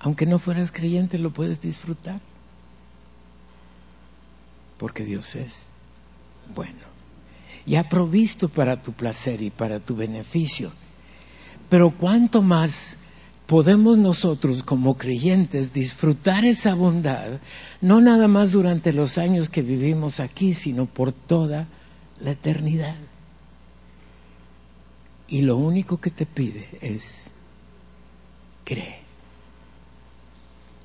Aunque 0.00 0.26
no 0.26 0.40
fueras 0.40 0.72
creyente, 0.72 1.16
lo 1.16 1.30
puedes 1.30 1.60
disfrutar. 1.60 2.20
Porque 4.78 5.04
Dios 5.04 5.36
es 5.36 5.62
bueno. 6.52 6.80
Y 7.66 7.76
ha 7.76 7.88
provisto 7.88 8.48
para 8.48 8.82
tu 8.82 8.92
placer 8.92 9.40
y 9.40 9.50
para 9.50 9.78
tu 9.78 9.94
beneficio. 9.94 10.72
Pero 11.70 11.92
cuánto 11.92 12.42
más 12.42 12.96
podemos 13.46 13.96
nosotros 13.96 14.64
como 14.64 14.96
creyentes 14.96 15.72
disfrutar 15.72 16.44
esa 16.44 16.74
bondad, 16.74 17.38
no 17.80 18.00
nada 18.00 18.26
más 18.26 18.50
durante 18.50 18.92
los 18.92 19.18
años 19.18 19.48
que 19.48 19.62
vivimos 19.62 20.18
aquí, 20.18 20.52
sino 20.54 20.86
por 20.86 21.12
toda 21.12 21.58
la 21.58 21.83
eternidad. 22.22 22.96
Y 25.28 25.42
lo 25.42 25.56
único 25.56 26.00
que 26.00 26.10
te 26.10 26.26
pide 26.26 26.68
es, 26.80 27.30
cree. 28.64 29.00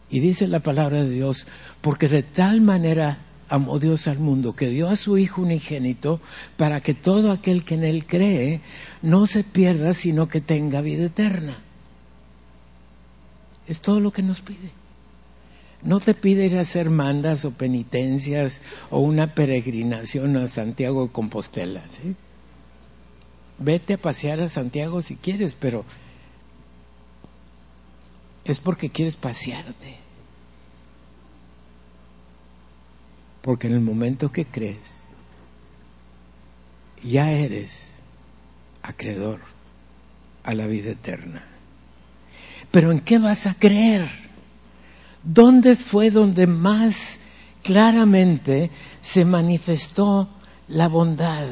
Y 0.09 0.19
dice 0.21 0.47
la 0.47 0.61
palabra 0.61 1.03
de 1.03 1.09
Dios, 1.09 1.45
porque 1.81 2.07
de 2.07 2.23
tal 2.23 2.61
manera 2.61 3.19
amó 3.47 3.79
Dios 3.79 4.07
al 4.07 4.19
mundo 4.19 4.53
que 4.55 4.69
dio 4.69 4.89
a 4.89 4.95
su 4.95 5.17
Hijo 5.17 5.41
unigénito 5.41 6.19
para 6.57 6.81
que 6.81 6.93
todo 6.93 7.31
aquel 7.31 7.63
que 7.63 7.75
en 7.75 7.83
Él 7.83 8.05
cree 8.05 8.61
no 9.01 9.27
se 9.27 9.43
pierda, 9.43 9.93
sino 9.93 10.27
que 10.27 10.41
tenga 10.41 10.81
vida 10.81 11.05
eterna. 11.05 11.57
Es 13.67 13.81
todo 13.81 13.99
lo 13.99 14.11
que 14.11 14.23
nos 14.23 14.41
pide. 14.41 14.78
No 15.81 15.99
te 15.99 16.13
pide 16.13 16.45
ir 16.45 16.57
hacer 16.57 16.89
mandas 16.89 17.45
o 17.45 17.51
penitencias 17.51 18.61
o 18.89 18.99
una 18.99 19.33
peregrinación 19.33 20.35
a 20.35 20.47
Santiago 20.47 21.05
de 21.05 21.11
Compostela. 21.11 21.83
Vete 23.59 23.93
a 23.93 23.97
pasear 23.97 24.41
a 24.41 24.49
Santiago 24.49 25.01
si 25.01 25.15
quieres, 25.15 25.53
pero 25.53 25.85
es 28.43 28.59
porque 28.59 28.89
quieres 28.89 29.15
pasearte. 29.15 29.97
Porque 33.41 33.67
en 33.67 33.73
el 33.73 33.79
momento 33.79 34.31
que 34.31 34.45
crees, 34.45 35.13
ya 37.03 37.31
eres 37.31 38.01
acreedor 38.83 39.39
a 40.43 40.53
la 40.53 40.67
vida 40.67 40.91
eterna. 40.91 41.43
Pero 42.71 42.91
¿en 42.91 42.99
qué 42.99 43.17
vas 43.17 43.47
a 43.47 43.53
creer? 43.53 44.28
¿Dónde 45.23 45.75
fue 45.75 46.11
donde 46.11 46.47
más 46.47 47.19
claramente 47.63 48.71
se 49.01 49.25
manifestó 49.25 50.29
la 50.67 50.87
bondad 50.87 51.47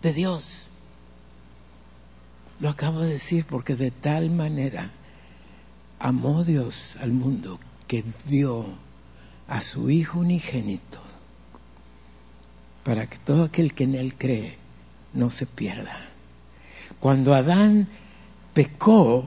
de 0.00 0.12
Dios? 0.12 0.66
Lo 2.60 2.70
acabo 2.70 3.00
de 3.00 3.10
decir 3.10 3.44
porque 3.44 3.74
de 3.74 3.90
tal 3.90 4.30
manera 4.30 4.90
amó 5.98 6.44
Dios 6.44 6.94
al 7.00 7.12
mundo 7.12 7.58
que 7.88 8.04
dio 8.26 8.66
a 9.48 9.60
su 9.60 9.90
Hijo 9.90 10.20
unigénito 10.20 11.00
para 12.84 13.06
que 13.06 13.18
todo 13.18 13.44
aquel 13.44 13.74
que 13.74 13.84
en 13.84 13.94
Él 13.94 14.14
cree 14.16 14.56
no 15.12 15.30
se 15.30 15.46
pierda. 15.46 16.08
Cuando 17.00 17.34
Adán 17.34 17.88
pecó, 18.54 19.26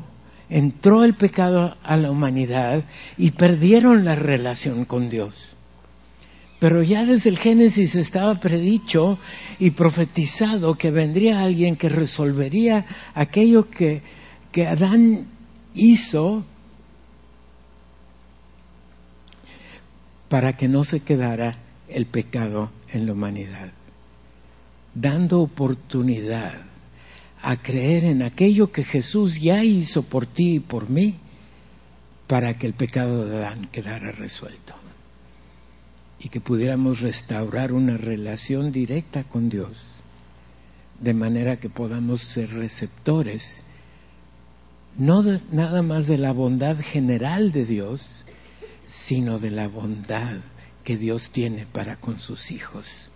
entró 0.50 1.04
el 1.04 1.16
pecado 1.16 1.78
a 1.84 1.98
la 1.98 2.12
humanidad 2.12 2.84
y 3.18 3.32
perdieron 3.32 4.06
la 4.06 4.16
relación 4.16 4.86
con 4.86 5.10
Dios. 5.10 5.56
Pero 6.60 6.84
ya 6.84 7.05
desde 7.05 7.29
el 7.29 7.38
Génesis 7.38 7.96
estaba 7.96 8.40
predicho 8.40 9.20
y 9.60 9.72
profetizado 9.72 10.75
que 10.75 10.90
vendría 10.92 11.42
alguien 11.42 11.75
que 11.75 11.90
resolvería 11.90 12.86
aquello 13.14 13.70
que, 13.70 14.01
que 14.51 14.68
Adán 14.68 15.27
hizo 15.74 16.46
para 20.29 20.55
que 20.55 20.68
no 20.68 20.84
se 20.84 21.01
quedara 21.01 21.58
el 21.88 22.05
pecado 22.05 22.72
en 22.92 23.05
la 23.05 23.14
humanidad, 23.14 23.72
dando 24.94 25.42
oportunidad 25.42 26.75
a 27.46 27.58
creer 27.58 28.05
en 28.05 28.24
aquello 28.24 28.72
que 28.72 28.84
Jesús 28.84 29.40
ya 29.40 29.64
hizo 29.64 30.01
por 30.01 30.25
ti 30.25 30.55
y 30.55 30.60
por 30.60 30.90
mí 30.90 31.14
para 32.25 32.58
que 32.58 32.66
el 32.66 32.74
pecado 32.74 33.27
de 33.27 33.38
Adán 33.38 33.70
quedara 33.72 34.12
resuelto 34.12 34.74
y 36.20 36.29
que 36.29 36.42
pudiéramos 36.42 37.01
restaurar 37.01 37.72
una 37.72 37.98
relación 37.98 38.72
directa 38.72 39.25
con 39.25 39.50
Dios, 39.50 39.86
de 41.00 41.14
manera 41.14 41.58
que 41.58 41.70
podamos 41.70 42.22
ser 42.22 42.50
receptores, 42.50 43.62
no 44.98 45.24
nada 45.51 45.84
más 45.84 46.08
de 46.08 46.18
la 46.18 46.31
bondad 46.31 46.77
general 46.81 47.51
de 47.51 47.66
Dios, 47.66 48.25
sino 48.88 49.38
de 49.38 49.51
la 49.51 49.68
bondad 49.68 50.38
que 50.84 50.98
Dios 50.98 51.29
tiene 51.29 51.68
para 51.68 51.98
con 51.98 52.20
sus 52.20 52.50
hijos. 52.50 53.12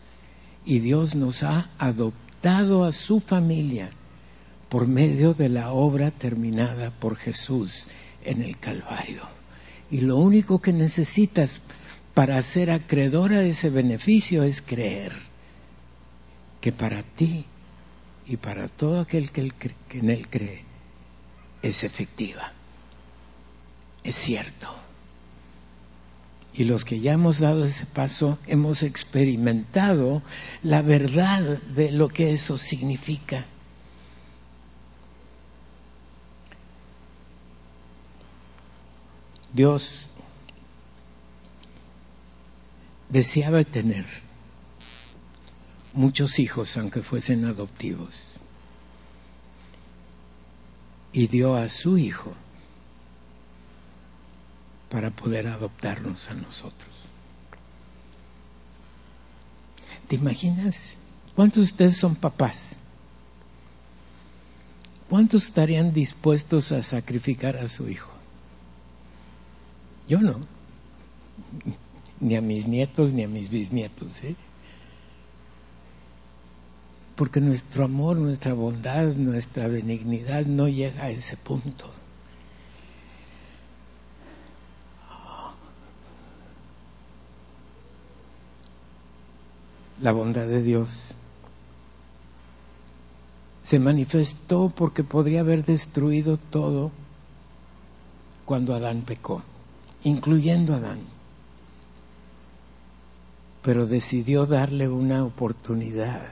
Y 0.65 0.79
Dios 0.81 1.15
nos 1.15 1.41
ha 1.41 1.71
adoptado 1.79 2.83
a 2.83 2.91
su 2.91 3.21
familia 3.21 3.89
por 4.69 4.87
medio 4.87 5.33
de 5.33 5.49
la 5.49 5.71
obra 5.71 6.11
terminada 6.11 6.91
por 6.91 7.15
Jesús 7.15 7.87
en 8.23 8.41
el 8.41 8.57
Calvario. 8.57 9.23
Y 9.91 10.01
lo 10.01 10.17
único 10.17 10.61
que 10.61 10.71
necesitas 10.71 11.59
para 12.13 12.41
ser 12.41 12.69
acreedora 12.69 13.39
de 13.39 13.49
ese 13.49 13.69
beneficio 13.69 14.43
es 14.43 14.61
creer 14.61 15.11
que 16.61 16.71
para 16.71 17.03
ti 17.03 17.45
y 18.27 18.37
para 18.37 18.67
todo 18.67 18.99
aquel 18.99 19.31
que, 19.31 19.51
en 19.91 20.09
él 20.09 20.27
cree 20.29 20.63
es 21.63 21.83
efectiva, 21.83 22.53
es 24.03 24.15
cierto. 24.15 24.75
Y 26.53 26.65
los 26.65 26.83
que 26.83 26.99
ya 26.99 27.13
hemos 27.13 27.39
dado 27.39 27.65
ese 27.65 27.85
paso 27.85 28.37
hemos 28.47 28.83
experimentado 28.83 30.21
la 30.61 30.81
verdad 30.81 31.41
de 31.63 31.91
lo 31.91 32.09
que 32.09 32.33
eso 32.33 32.57
significa. 32.57 33.45
Dios 39.53 40.05
deseaba 43.09 43.63
tener 43.63 44.05
muchos 45.93 46.39
hijos, 46.39 46.77
aunque 46.77 47.01
fuesen 47.01 47.45
adoptivos, 47.45 48.15
y 51.11 51.27
dio 51.27 51.55
a 51.55 51.67
su 51.69 51.97
hijo 51.97 52.33
para 54.89 55.09
poder 55.09 55.47
adoptarnos 55.47 56.29
a 56.29 56.35
nosotros. 56.35 56.89
¿Te 60.07 60.15
imaginas? 60.15 60.95
¿Cuántos 61.35 61.65
de 61.65 61.71
ustedes 61.71 61.97
son 61.97 62.15
papás? 62.15 62.75
¿Cuántos 65.09 65.45
estarían 65.45 65.93
dispuestos 65.93 66.71
a 66.71 66.83
sacrificar 66.83 67.57
a 67.57 67.67
su 67.67 67.89
hijo? 67.89 68.18
Yo 70.09 70.19
no. 70.19 70.35
Ni 72.19 72.35
a 72.35 72.41
mis 72.41 72.67
nietos 72.67 73.13
ni 73.13 73.23
a 73.23 73.27
mis 73.27 73.49
bisnietos. 73.49 74.23
¿eh? 74.23 74.35
Porque 77.15 77.39
nuestro 77.39 77.85
amor, 77.85 78.17
nuestra 78.17 78.53
bondad, 78.53 79.13
nuestra 79.13 79.67
benignidad 79.67 80.45
no 80.45 80.67
llega 80.67 81.03
a 81.03 81.09
ese 81.11 81.37
punto. 81.37 81.85
La 90.01 90.11
bondad 90.11 90.47
de 90.47 90.63
Dios 90.63 91.13
se 93.61 93.79
manifestó 93.79 94.73
porque 94.75 95.03
podría 95.03 95.41
haber 95.41 95.65
destruido 95.65 96.37
todo 96.37 96.91
cuando 98.45 98.73
Adán 98.73 99.01
pecó 99.01 99.43
incluyendo 100.03 100.73
a 100.73 100.77
Adán. 100.77 100.99
Pero 103.61 103.85
decidió 103.85 104.45
darle 104.45 104.87
una 104.87 105.23
oportunidad, 105.23 106.29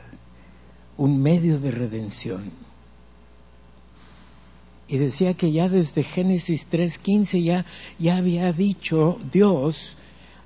un 0.96 1.22
medio 1.22 1.60
de 1.60 1.72
redención. 1.72 2.52
Y 4.88 4.98
decía 4.98 5.34
que 5.34 5.52
ya 5.52 5.68
desde 5.68 6.04
Génesis 6.04 6.68
3.15 6.72 7.44
ya, 7.44 7.66
ya 8.00 8.18
había 8.18 8.54
dicho 8.54 9.20
Dios, 9.32 9.98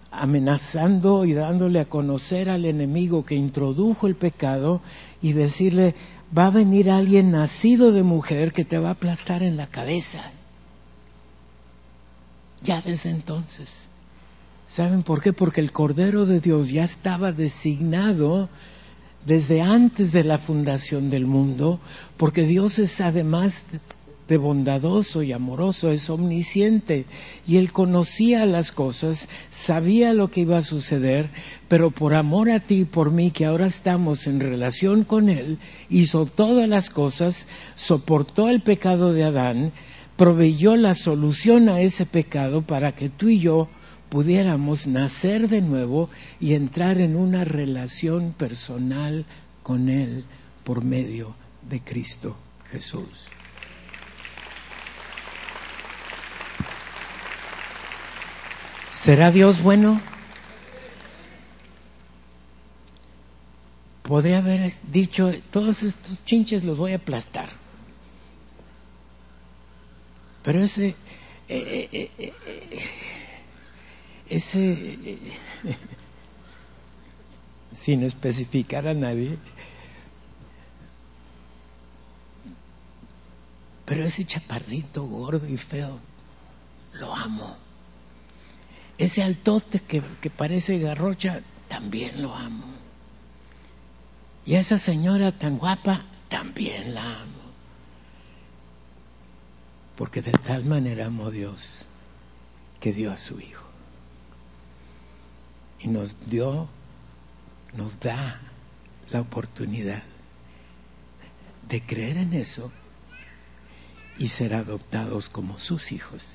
amenazando 0.10 1.26
y 1.26 1.34
dándole 1.34 1.80
a 1.80 1.86
conocer 1.86 2.50
al 2.50 2.66
enemigo 2.66 3.24
que 3.24 3.36
introdujo 3.36 4.08
el 4.08 4.16
pecado 4.16 4.82
y 5.22 5.34
decirle, 5.34 5.94
va 6.36 6.48
a 6.48 6.50
venir 6.50 6.90
alguien 6.90 7.32
nacido 7.32 7.92
de 7.92 8.04
mujer 8.04 8.52
que 8.52 8.66
te 8.66 8.80
va 8.80 8.90
a 8.90 8.94
aplastar 8.94 9.44
en 9.44 9.58
la 9.58 9.68
cabeza 9.68 10.34
ya 12.62 12.82
desde 12.82 13.10
entonces. 13.10 13.88
¿Saben 14.68 15.04
por 15.04 15.22
qué? 15.22 15.34
Porque 15.34 15.62
el 15.62 15.72
Cordero 15.72 16.26
de 16.26 16.40
Dios 16.40 16.70
ya 16.70 16.84
estaba 16.84 17.32
designado 17.32 18.50
desde 19.26 19.62
antes 19.62 20.12
de 20.12 20.24
la 20.24 20.38
fundación 20.38 21.10
del 21.10 21.26
mundo, 21.26 21.80
porque 22.18 22.46
Dios 22.46 22.80
es 22.80 23.02
además 23.02 23.66
de 24.28 24.38
bondadoso 24.38 25.24
y 25.24 25.34
amoroso, 25.34 25.92
es 25.92 26.10
omnisciente 26.10 27.06
y 27.46 27.58
él 27.58 27.74
conocía 27.74 28.46
las 28.46 28.72
cosas, 28.72 29.28
sabía 29.50 30.14
lo 30.14 30.32
que 30.32 30.40
iba 30.40 30.58
a 30.58 30.62
suceder, 30.62 31.30
pero 31.68 31.92
por 31.92 32.14
amor 32.14 32.50
a 32.50 32.62
ti 32.62 32.76
y 32.76 32.86
por 32.86 33.12
mí, 33.12 33.32
que 33.32 33.44
ahora 33.44 33.66
estamos 33.66 34.28
en 34.28 34.40
relación 34.40 35.04
con 35.04 35.28
él, 35.28 35.58
hizo 35.90 36.26
todas 36.26 36.70
las 36.70 36.90
cosas, 36.90 37.48
soportó 37.76 38.48
el 38.48 38.62
pecado 38.62 39.12
de 39.12 39.26
Adán, 39.26 39.74
proveyó 40.22 40.76
la 40.76 40.94
solución 40.94 41.68
a 41.68 41.82
ese 41.82 42.06
pecado 42.06 42.62
para 42.62 42.92
que 42.92 43.10
tú 43.10 43.30
y 43.30 43.40
yo 43.40 43.70
pudiéramos 44.10 44.86
nacer 44.86 45.48
de 45.48 45.62
nuevo 45.62 46.12
y 46.40 46.54
entrar 46.54 47.00
en 47.00 47.16
una 47.16 47.44
relación 47.44 48.34
personal 48.34 49.26
con 49.64 49.90
Él 49.90 50.26
por 50.64 50.84
medio 50.84 51.36
de 51.68 51.82
Cristo 51.82 52.38
Jesús. 52.70 53.30
¿Será 58.92 59.32
Dios 59.32 59.64
bueno? 59.64 60.00
Podría 64.04 64.38
haber 64.38 64.72
dicho, 64.92 65.32
todos 65.50 65.82
estos 65.82 66.24
chinches 66.26 66.64
los 66.64 66.78
voy 66.78 66.92
a 66.92 66.98
aplastar. 66.98 67.61
Pero 70.44 70.64
ese, 70.64 70.96
eh, 71.48 71.90
eh, 71.92 72.12
eh, 72.18 72.34
ese, 74.30 74.98
sin 77.72 78.04
especificar 78.04 78.88
a 78.88 78.94
nadie, 78.94 79.38
pero 83.86 84.06
ese 84.06 84.26
chaparrito 84.26 85.04
gordo 85.04 85.48
y 85.48 85.58
feo, 85.58 86.00
lo 86.94 87.14
amo. 87.14 87.58
Ese 88.98 89.24
altote 89.24 89.80
que, 89.80 90.02
que 90.22 90.30
parece 90.30 90.80
garrocha, 90.80 91.42
también 91.68 92.22
lo 92.22 92.34
amo. 92.34 92.66
Y 94.46 94.56
a 94.56 94.60
esa 94.60 94.80
señora 94.80 95.32
tan 95.32 95.58
guapa, 95.58 96.02
también 96.30 96.94
la 96.94 97.04
amo. 97.04 97.41
Porque 100.02 100.24
de 100.24 100.32
tal 100.32 100.66
manera 100.66 101.06
amó 101.06 101.30
Dios 101.30 101.86
que 102.80 102.92
dio 102.92 103.12
a 103.12 103.18
su 103.18 103.40
Hijo. 103.40 103.64
Y 105.82 105.90
nos 105.90 106.16
dio, 106.28 106.68
nos 107.78 108.00
da 108.00 108.42
la 109.12 109.22
oportunidad 109.22 110.02
de 111.70 111.86
creer 111.86 112.18
en 112.18 112.34
eso 112.34 112.72
y 114.18 114.30
ser 114.30 114.56
adoptados 114.56 115.30
como 115.30 115.60
sus 115.60 115.92
hijos 115.92 116.28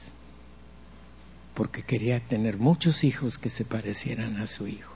porque 1.54 1.82
quería 1.82 2.20
tener 2.20 2.58
muchos 2.58 3.02
hijos 3.02 3.36
que 3.36 3.50
se 3.50 3.64
parecieran 3.64 4.36
a 4.36 4.46
su 4.46 4.68
hijo. 4.68 4.94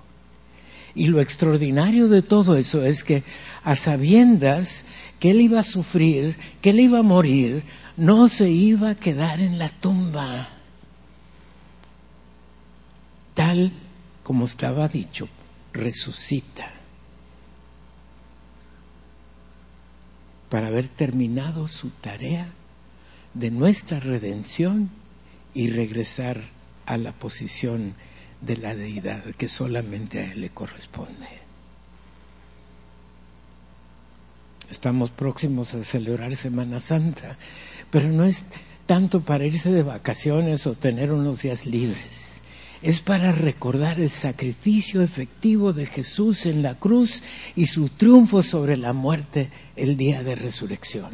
Y 0.95 1.07
lo 1.07 1.21
extraordinario 1.21 2.09
de 2.09 2.23
todo 2.23 2.57
eso 2.57 2.85
es 2.85 3.03
que 3.03 3.23
a 3.65 3.75
sabiendas 3.75 4.85
que 5.19 5.31
él 5.31 5.41
iba 5.41 5.61
a 5.61 5.65
sufrir, 5.65 6.37
que 6.61 6.71
él 6.71 6.81
iba 6.81 6.99
a 6.99 7.03
morir, 7.03 7.63
no 8.01 8.29
se 8.29 8.49
iba 8.49 8.91
a 8.91 8.95
quedar 8.95 9.41
en 9.41 9.59
la 9.59 9.69
tumba. 9.69 10.49
Tal 13.35 13.73
como 14.23 14.47
estaba 14.47 14.89
dicho, 14.89 15.29
resucita. 15.75 16.71
Para 20.49 20.69
haber 20.69 20.89
terminado 20.89 21.69
su 21.69 21.91
tarea 21.91 22.49
de 23.35 23.51
nuestra 23.51 24.01
redención 24.01 24.89
y 25.53 25.69
regresar 25.69 26.41
a 26.87 26.97
la 26.97 27.13
posición 27.13 27.95
de 28.41 28.57
la 28.57 28.75
deidad 28.75 29.23
que 29.35 29.49
solamente 29.49 30.21
a 30.21 30.33
Él 30.33 30.41
le 30.41 30.49
corresponde. 30.49 31.41
Estamos 34.71 35.11
próximos 35.11 35.75
a 35.75 35.83
celebrar 35.83 36.37
Semana 36.37 36.79
Santa, 36.79 37.37
pero 37.91 38.09
no 38.11 38.25
es 38.25 38.45
tanto 38.87 39.21
para 39.21 39.47
irse 39.47 39.71
de 39.71 39.83
vacaciones 39.83 40.67
o 40.67 40.75
tener 40.75 41.13
unos 41.13 41.43
días 41.43 41.67
libres. 41.67 42.41
Es 42.83 43.01
para 43.01 43.33
recordar 43.33 44.01
el 44.01 44.11
sacrificio 44.11 45.03
efectivo 45.03 45.73
de 45.73 45.87
Jesús 45.87 46.47
en 46.47 46.63
la 46.63 46.77
cruz 46.77 47.23
y 47.55 47.67
su 47.67 47.91
triunfo 47.91 48.43
sobre 48.43 48.77
la 48.77 48.93
muerte 48.93 49.51
el 49.77 49.97
día 49.97 50.23
de 50.23 50.35
resurrección. 50.35 51.11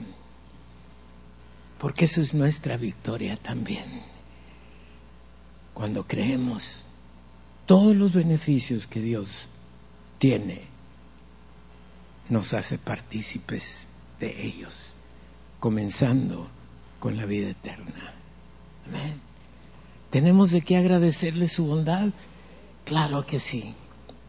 Porque 1.78 2.04
eso 2.04 2.22
es 2.22 2.34
nuestra 2.34 2.76
victoria 2.76 3.36
también 3.36 4.16
cuando 5.76 6.06
creemos 6.06 6.80
todos 7.66 7.94
los 7.94 8.14
beneficios 8.14 8.86
que 8.86 9.02
Dios 9.02 9.46
tiene, 10.18 10.62
nos 12.30 12.54
hace 12.54 12.78
partícipes 12.78 13.84
de 14.18 14.46
ellos, 14.46 14.72
comenzando 15.60 16.48
con 17.06 17.16
la 17.16 17.24
vida 17.24 17.50
eterna. 17.50 18.14
¿Tenemos 20.10 20.50
de 20.50 20.62
qué 20.62 20.76
agradecerle 20.76 21.46
su 21.46 21.64
bondad? 21.64 22.08
Claro 22.84 23.24
que 23.24 23.38
sí. 23.38 23.74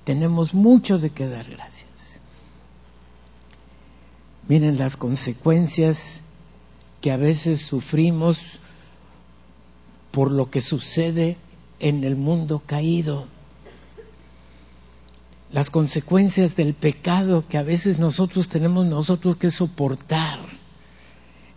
Tenemos 0.04 0.54
mucho 0.54 1.00
de 1.00 1.10
qué 1.10 1.28
dar 1.28 1.50
gracias. 1.50 2.20
Miren 4.48 4.78
las 4.78 4.96
consecuencias 4.96 6.20
que 7.02 7.10
a 7.10 7.18
veces 7.18 7.62
sufrimos 7.62 8.60
por 10.12 10.30
lo 10.30 10.52
que 10.52 10.62
sucede 10.62 11.38
en 11.80 12.04
el 12.04 12.16
mundo 12.16 12.62
caído. 12.64 13.26
Las 15.52 15.72
consecuencias 15.72 16.56
del 16.56 16.76
pecado 16.76 17.44
que 17.50 17.58
a 17.58 17.64
veces 17.64 17.98
nosotros 17.98 18.48
tenemos 18.50 18.86
nosotros 18.86 19.36
que 19.38 19.50
soportar. 19.50 20.67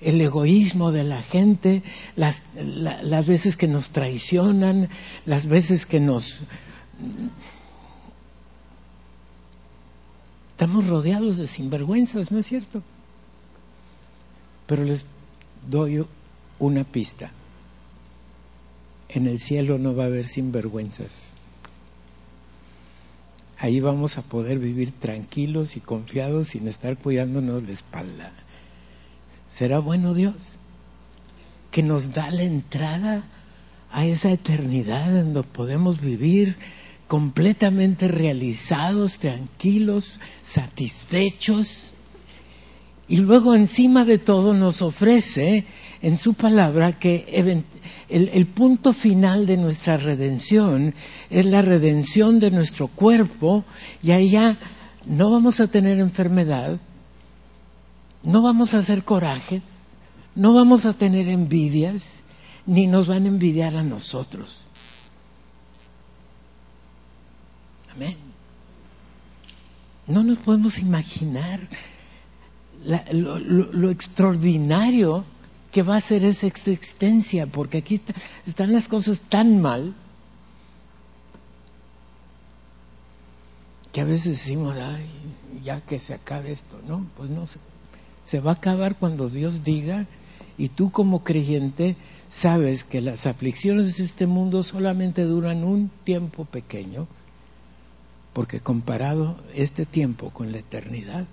El 0.00 0.20
egoísmo 0.20 0.92
de 0.92 1.04
la 1.04 1.22
gente, 1.22 1.82
las, 2.16 2.42
las 2.54 3.26
veces 3.26 3.56
que 3.56 3.68
nos 3.68 3.90
traicionan, 3.90 4.88
las 5.26 5.46
veces 5.46 5.86
que 5.86 6.00
nos... 6.00 6.40
Estamos 10.52 10.86
rodeados 10.86 11.36
de 11.36 11.46
sinvergüenzas, 11.46 12.30
¿no 12.30 12.38
es 12.38 12.46
cierto? 12.46 12.82
Pero 14.66 14.84
les 14.84 15.04
doy 15.68 16.04
una 16.58 16.84
pista 16.84 17.32
en 19.12 19.26
el 19.26 19.38
cielo 19.38 19.78
no 19.78 19.94
va 19.94 20.04
a 20.04 20.06
haber 20.06 20.26
sinvergüenzas. 20.26 21.10
Ahí 23.58 23.80
vamos 23.80 24.16
a 24.16 24.22
poder 24.22 24.58
vivir 24.58 24.92
tranquilos 24.92 25.76
y 25.76 25.80
confiados 25.80 26.48
sin 26.48 26.66
estar 26.68 26.96
cuidándonos 26.96 27.62
la 27.64 27.72
espalda. 27.72 28.32
¿Será 29.50 29.78
bueno 29.78 30.14
Dios? 30.14 30.34
Que 31.70 31.82
nos 31.82 32.12
da 32.12 32.30
la 32.30 32.42
entrada 32.42 33.24
a 33.92 34.06
esa 34.06 34.30
eternidad 34.30 35.10
donde 35.10 35.42
podemos 35.42 36.00
vivir 36.00 36.56
completamente 37.08 38.06
realizados, 38.06 39.18
tranquilos, 39.18 40.20
satisfechos. 40.42 41.90
Y 43.08 43.16
luego 43.16 43.56
encima 43.56 44.04
de 44.04 44.18
todo 44.18 44.54
nos 44.54 44.82
ofrece 44.82 45.64
en 46.00 46.16
su 46.16 46.34
palabra 46.34 47.00
que 47.00 47.64
el, 48.08 48.46
punto 48.46 48.92
final 48.92 49.46
de 49.46 49.56
nuestra 49.56 49.96
redención 49.96 50.94
es 51.28 51.44
la 51.44 51.62
redención 51.62 52.38
de 52.38 52.52
nuestro 52.52 52.86
cuerpo 52.86 53.64
y 54.00 54.28
ya 54.28 54.56
no 55.06 55.30
vamos 55.30 55.58
a 55.58 55.66
tener 55.66 55.98
enfermedad, 55.98 56.78
no 58.22 58.42
vamos 58.42 58.74
a 58.74 58.78
hacer 58.78 59.04
corajes, 59.04 59.62
no 60.35 60.52
vamos 60.54 60.85
a 60.85 60.92
tener 60.92 61.28
envidias, 61.28 62.20
ni 62.66 62.87
nos 62.87 63.06
van 63.06 63.24
a 63.24 63.28
envidiar 63.28 63.76
a 63.76 63.83
nosotros. 63.83 64.62
Amén. 67.94 68.16
No 70.06 70.22
nos 70.22 70.38
podemos 70.38 70.78
imaginar 70.78 71.61
lo 72.85 73.90
extraordinario 73.90 75.24
que 75.70 75.83
va 75.83 75.96
a 75.96 76.00
ser 76.00 76.24
esa 76.24 76.46
existencia, 76.46 77.46
porque 77.46 77.78
aquí 77.78 78.00
están 78.46 78.72
las 78.72 78.88
cosas 78.88 79.20
tan 79.20 79.61
mal 79.61 79.94
que 83.92 84.00
a 84.00 84.04
veces 84.04 84.38
decimos, 84.38 84.76
ay, 84.76 85.06
ya 85.64 85.80
que 85.80 85.98
se 85.98 86.14
acabe 86.14 86.52
esto, 86.52 86.80
¿no? 86.87 87.06
Pues 87.16 87.30
no, 87.30 87.46
se, 87.46 87.59
se 88.30 88.38
va 88.38 88.52
a 88.52 88.54
acabar 88.54 88.94
cuando 88.94 89.28
Dios 89.28 89.64
diga 89.64 90.06
y 90.56 90.68
tú 90.68 90.92
como 90.92 91.24
creyente 91.24 91.96
sabes 92.28 92.84
que 92.84 93.00
las 93.00 93.26
aflicciones 93.26 93.96
de 93.96 94.04
este 94.04 94.28
mundo 94.28 94.62
solamente 94.62 95.24
duran 95.24 95.64
un 95.64 95.90
tiempo 96.04 96.44
pequeño, 96.44 97.08
porque 98.32 98.60
comparado 98.60 99.36
este 99.52 99.84
tiempo 99.84 100.30
con 100.30 100.52
la 100.52 100.58
eternidad, 100.58 101.26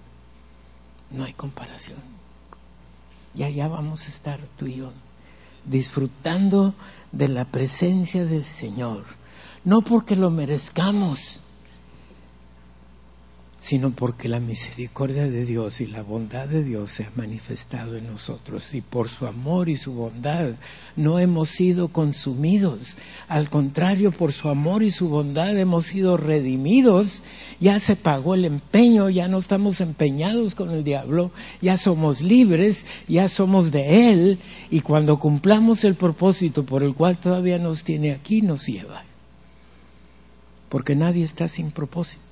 no 1.11 1.23
hay 1.23 1.33
comparación. 1.33 1.99
Y 3.35 3.43
allá 3.43 3.67
vamos 3.67 4.07
a 4.07 4.09
estar 4.09 4.39
tú 4.57 4.65
y 4.65 4.77
yo, 4.77 4.91
disfrutando 5.65 6.73
de 7.11 7.27
la 7.27 7.45
presencia 7.45 8.25
del 8.25 8.43
Señor, 8.43 9.03
no 9.63 9.83
porque 9.83 10.15
lo 10.15 10.31
merezcamos, 10.31 11.41
sino 13.59 13.91
porque 13.91 14.29
la 14.29 14.39
misericordia 14.39 15.27
de 15.27 15.45
Dios 15.45 15.81
y 15.81 15.87
la 15.87 16.03
bondad 16.03 16.47
de 16.47 16.63
Dios 16.63 16.91
se 16.91 17.03
ha 17.03 17.11
manifestado 17.15 17.97
en 17.97 18.05
nosotros. 18.05 18.73
Y 18.73 18.81
por 18.81 19.09
su 19.09 19.25
amor 19.25 19.67
y 19.67 19.77
su 19.77 19.93
bondad 19.93 20.51
no 20.95 21.17
hemos 21.17 21.49
sido 21.49 21.87
consumidos, 21.87 22.95
al 23.27 23.49
contrario, 23.49 24.11
por 24.11 24.31
su 24.31 24.49
amor 24.49 24.83
y 24.83 24.91
su 24.91 25.09
bondad 25.09 25.57
hemos 25.57 25.87
sido 25.87 26.17
redimidos, 26.17 27.23
ya 27.59 27.79
se 27.79 27.95
pagó 27.95 28.35
el 28.35 28.45
empeño, 28.45 29.09
ya 29.09 29.27
no 29.27 29.39
estamos 29.39 29.81
empeñados 29.81 30.53
con 30.53 30.71
el 30.71 30.83
diablo, 30.83 31.31
ya 31.61 31.77
somos 31.77 32.21
libres, 32.21 32.85
ya 33.07 33.27
somos 33.27 33.71
de 33.71 34.11
Él. 34.11 34.39
Y 34.69 34.81
cuando 34.81 35.17
cumplamos 35.17 35.83
el 35.83 35.95
propósito 35.95 36.63
por 36.63 36.83
el 36.83 36.93
cual 36.93 37.17
todavía 37.17 37.57
nos 37.57 37.83
tiene 37.83 38.11
aquí, 38.11 38.43
nos 38.43 38.67
lleva, 38.67 39.03
porque 40.69 40.95
nadie 40.95 41.23
está 41.23 41.47
sin 41.47 41.71
propósito. 41.71 42.26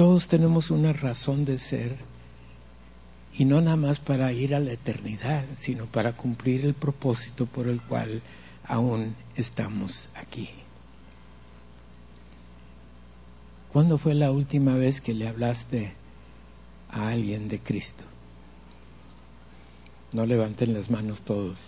Todos 0.00 0.28
tenemos 0.28 0.70
una 0.70 0.94
razón 0.94 1.44
de 1.44 1.58
ser 1.58 1.94
y 3.34 3.44
no 3.44 3.60
nada 3.60 3.76
más 3.76 3.98
para 3.98 4.32
ir 4.32 4.54
a 4.54 4.58
la 4.58 4.72
eternidad, 4.72 5.44
sino 5.54 5.84
para 5.84 6.14
cumplir 6.14 6.64
el 6.64 6.72
propósito 6.72 7.44
por 7.44 7.68
el 7.68 7.82
cual 7.82 8.22
aún 8.66 9.14
estamos 9.36 10.08
aquí. 10.14 10.48
¿Cuándo 13.74 13.98
fue 13.98 14.14
la 14.14 14.30
última 14.30 14.74
vez 14.74 15.02
que 15.02 15.12
le 15.12 15.28
hablaste 15.28 15.92
a 16.88 17.10
alguien 17.10 17.48
de 17.48 17.58
Cristo? 17.58 18.04
No 20.14 20.24
levanten 20.24 20.72
las 20.72 20.88
manos 20.88 21.20
todos. 21.20 21.58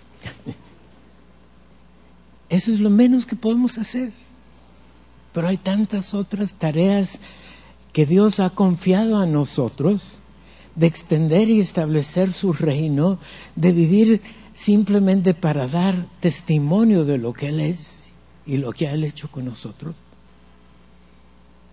Eso 2.48 2.72
es 2.72 2.80
lo 2.80 2.88
menos 2.88 3.26
que 3.26 3.36
podemos 3.36 3.76
hacer. 3.76 4.10
Pero 5.34 5.48
hay 5.48 5.58
tantas 5.58 6.14
otras 6.14 6.54
tareas 6.54 7.20
que 7.92 8.06
Dios 8.06 8.40
ha 8.40 8.50
confiado 8.50 9.18
a 9.18 9.26
nosotros 9.26 10.02
de 10.74 10.86
extender 10.86 11.50
y 11.50 11.60
establecer 11.60 12.32
su 12.32 12.52
reino, 12.52 13.18
de 13.56 13.72
vivir 13.72 14.22
simplemente 14.54 15.34
para 15.34 15.68
dar 15.68 15.94
testimonio 16.20 17.04
de 17.04 17.18
lo 17.18 17.32
que 17.32 17.48
Él 17.48 17.60
es 17.60 18.00
y 18.46 18.56
lo 18.56 18.72
que 18.72 18.88
ha 18.88 18.94
hecho 18.94 19.30
con 19.30 19.44
nosotros. 19.44 19.94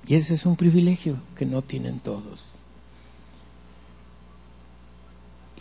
Y 0.07 0.15
ese 0.15 0.33
es 0.33 0.45
un 0.45 0.55
privilegio 0.55 1.17
que 1.35 1.45
no 1.45 1.61
tienen 1.61 1.99
todos. 1.99 2.45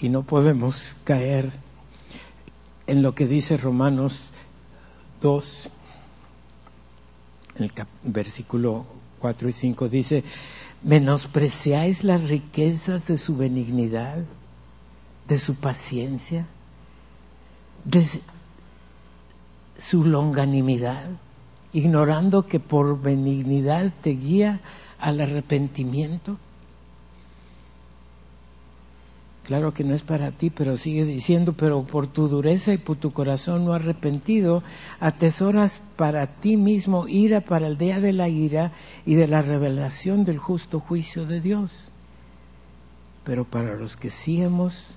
Y 0.01 0.09
no 0.09 0.23
podemos 0.23 0.95
caer 1.05 1.53
en 2.87 3.03
lo 3.03 3.15
que 3.15 3.27
dice 3.27 3.57
Romanos 3.57 4.31
2, 5.21 5.71
en 7.57 7.65
el 7.65 7.73
versículo 8.05 8.87
4 9.19 9.49
y 9.49 9.53
5 9.53 9.89
dice, 9.89 10.25
menospreciáis 10.83 12.05
las 12.05 12.29
riquezas 12.29 13.07
de 13.07 13.19
su 13.19 13.37
benignidad, 13.37 14.25
de 15.27 15.39
su 15.39 15.57
paciencia, 15.57 16.47
de 17.85 18.07
su 19.79 20.05
longanimidad, 20.05 21.09
ignorando 21.73 22.47
que 22.47 22.61
por 22.61 23.01
benignidad 23.01 23.93
te 24.01 24.11
guía 24.11 24.61
al 24.99 25.21
arrepentimiento. 25.21 26.39
Claro 29.49 29.73
que 29.73 29.83
no 29.83 29.95
es 29.95 30.03
para 30.03 30.31
ti, 30.31 30.51
pero 30.51 30.77
sigue 30.77 31.07
diciendo, 31.07 31.55
pero 31.55 31.83
por 31.83 32.07
tu 32.07 32.29
dureza 32.29 32.75
y 32.75 32.77
por 32.77 32.99
tu 32.99 33.15
corazón 33.15 33.65
no 33.65 33.73
arrepentido, 33.73 34.63
atesoras 35.01 35.81
para 35.97 36.27
ti 36.27 36.59
mismo 36.59 37.09
ira 37.09 37.41
para 37.41 37.67
el 37.67 37.79
día 37.79 37.99
de 37.99 38.13
la 38.13 38.29
ira 38.29 38.73
y 39.07 39.15
de 39.15 39.27
la 39.27 39.41
revelación 39.41 40.27
del 40.27 40.37
justo 40.37 40.81
juicio 40.81 41.25
de 41.25 41.41
Dios. 41.41 41.89
Pero 43.25 43.47
para 43.47 43.75
los 43.77 43.97
que 43.97 44.11
sí 44.11 44.43
hemos 44.43 44.89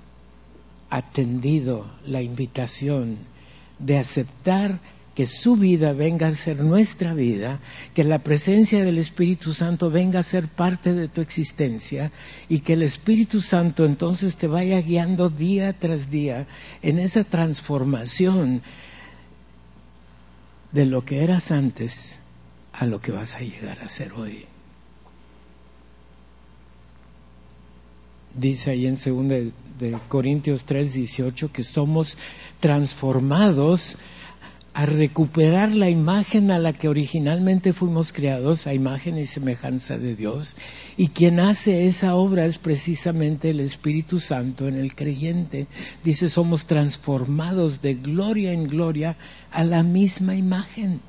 atendido 0.89 1.89
la 2.05 2.21
invitación 2.21 3.19
de 3.79 3.99
aceptar 3.99 4.81
que 5.15 5.27
su 5.27 5.57
vida 5.57 5.91
venga 5.91 6.27
a 6.27 6.35
ser 6.35 6.61
nuestra 6.61 7.13
vida, 7.13 7.59
que 7.93 8.03
la 8.03 8.19
presencia 8.19 8.83
del 8.83 8.97
Espíritu 8.97 9.53
Santo 9.53 9.89
venga 9.89 10.19
a 10.19 10.23
ser 10.23 10.47
parte 10.47 10.93
de 10.93 11.09
tu 11.09 11.19
existencia 11.19 12.11
y 12.47 12.59
que 12.59 12.73
el 12.73 12.81
Espíritu 12.81 13.41
Santo 13.41 13.85
entonces 13.85 14.37
te 14.37 14.47
vaya 14.47 14.81
guiando 14.81 15.29
día 15.29 15.73
tras 15.73 16.09
día 16.09 16.47
en 16.81 16.97
esa 16.97 17.25
transformación 17.25 18.61
de 20.71 20.85
lo 20.85 21.03
que 21.03 21.23
eras 21.23 21.51
antes 21.51 22.19
a 22.71 22.85
lo 22.85 23.01
que 23.01 23.11
vas 23.11 23.35
a 23.35 23.39
llegar 23.39 23.79
a 23.79 23.89
ser 23.89 24.13
hoy. 24.13 24.45
Dice 28.33 28.71
ahí 28.71 28.87
en 28.87 28.95
2 28.95 29.03
de, 29.27 29.51
de 29.77 29.97
Corintios 30.07 30.63
3, 30.63 30.93
18 30.93 31.51
que 31.51 31.65
somos 31.65 32.17
transformados 32.61 33.97
a 34.73 34.85
recuperar 34.85 35.71
la 35.71 35.89
imagen 35.89 36.49
a 36.49 36.57
la 36.57 36.71
que 36.71 36.87
originalmente 36.87 37.73
fuimos 37.73 38.13
creados, 38.13 38.67
a 38.67 38.73
imagen 38.73 39.17
y 39.17 39.25
semejanza 39.25 39.97
de 39.97 40.15
Dios. 40.15 40.55
Y 40.95 41.09
quien 41.09 41.41
hace 41.41 41.87
esa 41.87 42.15
obra 42.15 42.45
es 42.45 42.57
precisamente 42.57 43.49
el 43.49 43.59
Espíritu 43.59 44.21
Santo 44.21 44.69
en 44.69 44.75
el 44.75 44.95
creyente. 44.95 45.67
Dice, 46.05 46.29
somos 46.29 46.65
transformados 46.65 47.81
de 47.81 47.95
gloria 47.95 48.53
en 48.53 48.65
gloria 48.65 49.17
a 49.51 49.65
la 49.65 49.83
misma 49.83 50.35
imagen. 50.35 51.01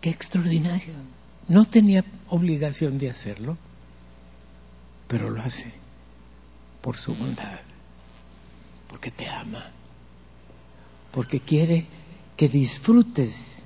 Qué 0.00 0.10
extraordinario. 0.10 0.94
No 1.46 1.64
tenía 1.64 2.04
obligación 2.28 2.98
de 2.98 3.10
hacerlo, 3.10 3.56
pero 5.06 5.30
lo 5.30 5.40
hace 5.40 5.70
por 6.80 6.96
su 6.96 7.14
bondad, 7.14 7.60
porque 8.88 9.12
te 9.12 9.28
ama 9.28 9.70
porque 11.12 11.40
quiere 11.40 11.86
que 12.36 12.48
disfrutes. 12.48 13.62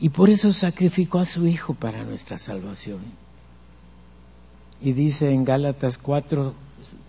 Y 0.00 0.08
por 0.08 0.30
eso 0.30 0.52
sacrificó 0.52 1.18
a 1.18 1.26
su 1.26 1.46
Hijo 1.46 1.74
para 1.74 2.04
nuestra 2.04 2.38
salvación. 2.38 3.00
Y 4.82 4.92
dice 4.92 5.30
en 5.30 5.44
Gálatas 5.44 5.98
4, 5.98 6.54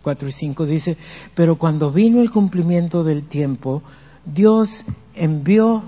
4 0.03 0.27
y 0.27 0.31
5, 0.31 0.65
dice, 0.65 0.97
pero 1.33 1.57
cuando 1.57 1.91
vino 1.91 2.21
el 2.21 2.29
cumplimiento 2.29 3.03
del 3.03 3.23
tiempo, 3.23 3.81
Dios 4.25 4.83
envió 5.15 5.83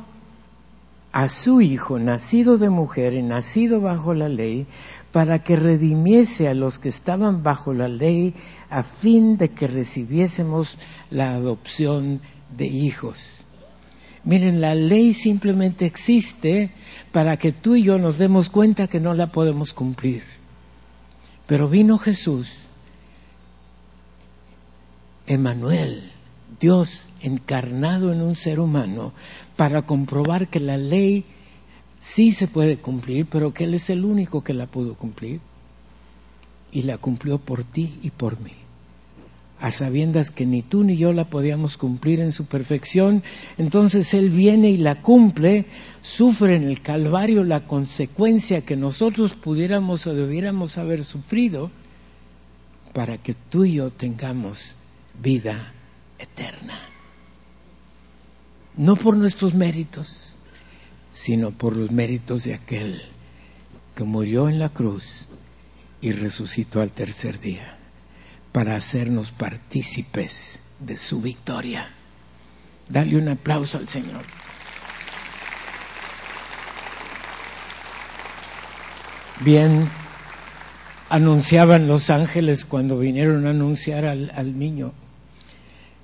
a 1.12 1.28
su 1.28 1.60
Hijo, 1.60 2.00
nacido 2.00 2.58
de 2.58 2.70
mujer 2.70 3.14
y 3.14 3.22
nacido 3.22 3.82
bajo 3.82 4.14
la 4.14 4.30
ley, 4.30 4.66
para 5.12 5.44
que 5.44 5.58
redimiese 5.58 6.48
a 6.48 6.56
los 6.56 6.80
que 6.80 6.90
estaban 6.90 7.44
bajo 7.44 7.74
la 7.74 7.90
ley, 7.90 8.34
a 8.70 8.82
fin 8.82 9.38
de 9.38 9.50
que 9.50 9.68
recibiésemos 9.68 10.78
la 11.12 11.34
adopción 11.34 12.22
de 12.58 12.66
hijos. 12.66 13.33
Miren, 14.26 14.62
la 14.62 14.74
ley 14.74 15.14
simplemente 15.14 15.86
existe 15.86 16.72
para 17.12 17.38
que 17.38 17.52
tú 17.52 17.76
y 17.76 17.84
yo 17.84 18.00
nos 18.00 18.18
demos 18.18 18.50
cuenta 18.50 18.88
que 18.88 19.02
no 19.02 19.14
la 19.14 19.32
podemos 19.32 19.74
cumplir. 19.74 20.24
Pero 21.46 21.68
vino 21.68 21.98
Jesús, 21.98 22.54
Emanuel, 25.28 26.10
Dios 26.60 27.08
encarnado 27.20 28.14
en 28.14 28.22
un 28.22 28.36
ser 28.36 28.62
humano, 28.62 29.12
para 29.58 29.82
comprobar 29.82 30.48
que 30.48 30.62
la 30.62 30.78
ley 30.78 31.26
sí 32.00 32.32
se 32.32 32.48
puede 32.48 32.78
cumplir, 32.78 33.26
pero 33.26 33.54
que 33.54 33.66
Él 33.66 33.74
es 33.74 33.90
el 33.90 34.06
único 34.06 34.42
que 34.42 34.54
la 34.54 34.68
pudo 34.68 34.96
cumplir. 34.96 35.42
Y 36.72 36.84
la 36.84 36.98
cumplió 36.98 37.38
por 37.38 37.64
ti 37.64 38.00
y 38.02 38.10
por 38.10 38.40
mí 38.40 38.63
a 39.64 39.72
sabiendas 39.72 40.30
que 40.30 40.46
ni 40.46 40.62
tú 40.62 40.84
ni 40.84 40.98
yo 40.98 41.14
la 41.14 41.24
podíamos 41.24 41.78
cumplir 41.78 42.20
en 42.20 42.34
su 42.34 42.48
perfección, 42.48 43.24
entonces 43.58 44.14
Él 44.14 44.30
viene 44.30 44.70
y 44.70 44.76
la 44.76 45.02
cumple, 45.02 45.68
sufre 46.02 46.58
en 46.58 46.64
el 46.64 46.82
Calvario 46.82 47.46
la 47.46 47.66
consecuencia 47.66 48.66
que 48.66 48.76
nosotros 48.76 49.36
pudiéramos 49.36 50.06
o 50.06 50.14
debiéramos 50.14 50.78
haber 50.78 51.06
sufrido 51.06 51.72
para 52.92 53.18
que 53.18 53.36
tú 53.36 53.64
y 53.64 53.76
yo 53.76 53.90
tengamos 53.90 54.76
vida 55.22 55.74
eterna. 56.20 56.78
No 58.76 58.98
por 58.98 59.16
nuestros 59.16 59.54
méritos, 59.54 60.36
sino 61.10 61.52
por 61.52 61.78
los 61.78 61.90
méritos 61.90 62.44
de 62.44 62.54
aquel 62.54 63.02
que 63.96 64.04
murió 64.04 64.50
en 64.50 64.60
la 64.60 64.68
cruz 64.68 65.26
y 66.02 66.12
resucitó 66.12 66.82
al 66.82 66.92
tercer 66.92 67.40
día 67.40 67.78
para 68.54 68.78
hacernos 68.78 69.32
partícipes 69.32 70.60
de 70.80 70.98
su 70.98 71.22
victoria. 71.22 71.92
Dale 72.88 73.18
un 73.18 73.28
aplauso 73.28 73.80
al 73.80 73.90
Señor. 73.90 74.24
Bien, 79.42 79.90
anunciaban 81.10 81.88
los 81.88 82.10
ángeles 82.10 82.64
cuando 82.64 83.00
vinieron 83.00 83.48
a 83.48 83.50
anunciar 83.50 84.06
al, 84.06 84.32
al 84.36 84.58
niño. 84.58 84.94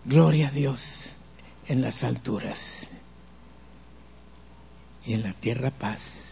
Gloria 0.04 0.48
a 0.50 0.52
Dios 0.52 1.18
en 1.68 1.82
las 1.82 2.04
alturas 2.04 2.90
y 5.06 5.14
en 5.14 5.24
la 5.24 5.34
tierra 5.34 5.70
paz 5.70 6.29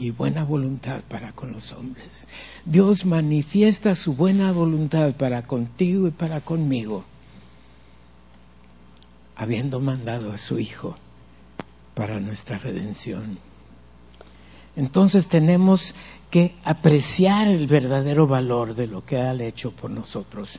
y 0.00 0.10
buena 0.12 0.44
voluntad 0.44 1.02
para 1.06 1.32
con 1.32 1.52
los 1.52 1.72
hombres. 1.72 2.26
Dios 2.64 3.04
manifiesta 3.04 3.94
su 3.94 4.14
buena 4.14 4.50
voluntad 4.50 5.12
para 5.12 5.42
contigo 5.42 6.08
y 6.08 6.10
para 6.10 6.40
conmigo, 6.40 7.04
habiendo 9.36 9.78
mandado 9.78 10.32
a 10.32 10.38
su 10.38 10.58
Hijo 10.58 10.96
para 11.94 12.18
nuestra 12.18 12.56
redención. 12.56 13.38
Entonces 14.74 15.28
tenemos 15.28 15.94
que 16.30 16.56
apreciar 16.64 17.48
el 17.48 17.66
verdadero 17.66 18.26
valor 18.26 18.74
de 18.74 18.86
lo 18.86 19.04
que 19.04 19.18
ha 19.18 19.34
hecho 19.34 19.70
por 19.70 19.90
nosotros 19.90 20.58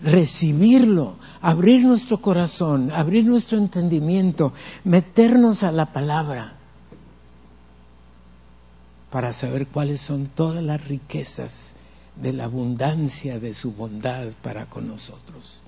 recibirlo, 0.00 1.16
abrir 1.40 1.84
nuestro 1.84 2.20
corazón, 2.20 2.92
abrir 2.92 3.24
nuestro 3.24 3.58
entendimiento, 3.58 4.52
meternos 4.84 5.64
a 5.64 5.72
la 5.72 5.86
palabra 5.92 6.57
para 9.10 9.32
saber 9.32 9.66
cuáles 9.66 10.00
son 10.00 10.26
todas 10.26 10.62
las 10.62 10.86
riquezas 10.86 11.72
de 12.16 12.32
la 12.32 12.44
abundancia 12.44 13.38
de 13.38 13.54
su 13.54 13.72
bondad 13.72 14.26
para 14.42 14.66
con 14.66 14.86
nosotros. 14.86 15.60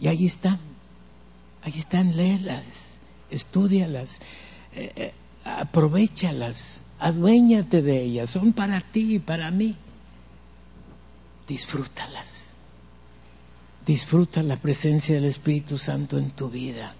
Y 0.00 0.08
ahí 0.08 0.26
están, 0.26 0.58
ahí 1.62 1.72
están, 1.76 2.16
léelas, 2.16 2.66
estudialas, 3.30 4.20
eh, 4.74 4.92
eh, 4.96 5.12
aprovechalas, 5.44 6.80
aduéñate 6.98 7.80
de 7.80 8.02
ellas, 8.02 8.30
son 8.30 8.52
para 8.52 8.80
ti 8.80 9.14
y 9.14 9.18
para 9.18 9.50
mí. 9.50 9.76
Disfrútalas. 11.46 12.54
Disfruta 13.86 14.42
la 14.42 14.56
presencia 14.56 15.14
del 15.14 15.26
Espíritu 15.26 15.78
Santo 15.78 16.18
en 16.18 16.30
tu 16.30 16.48
vida 16.48 16.94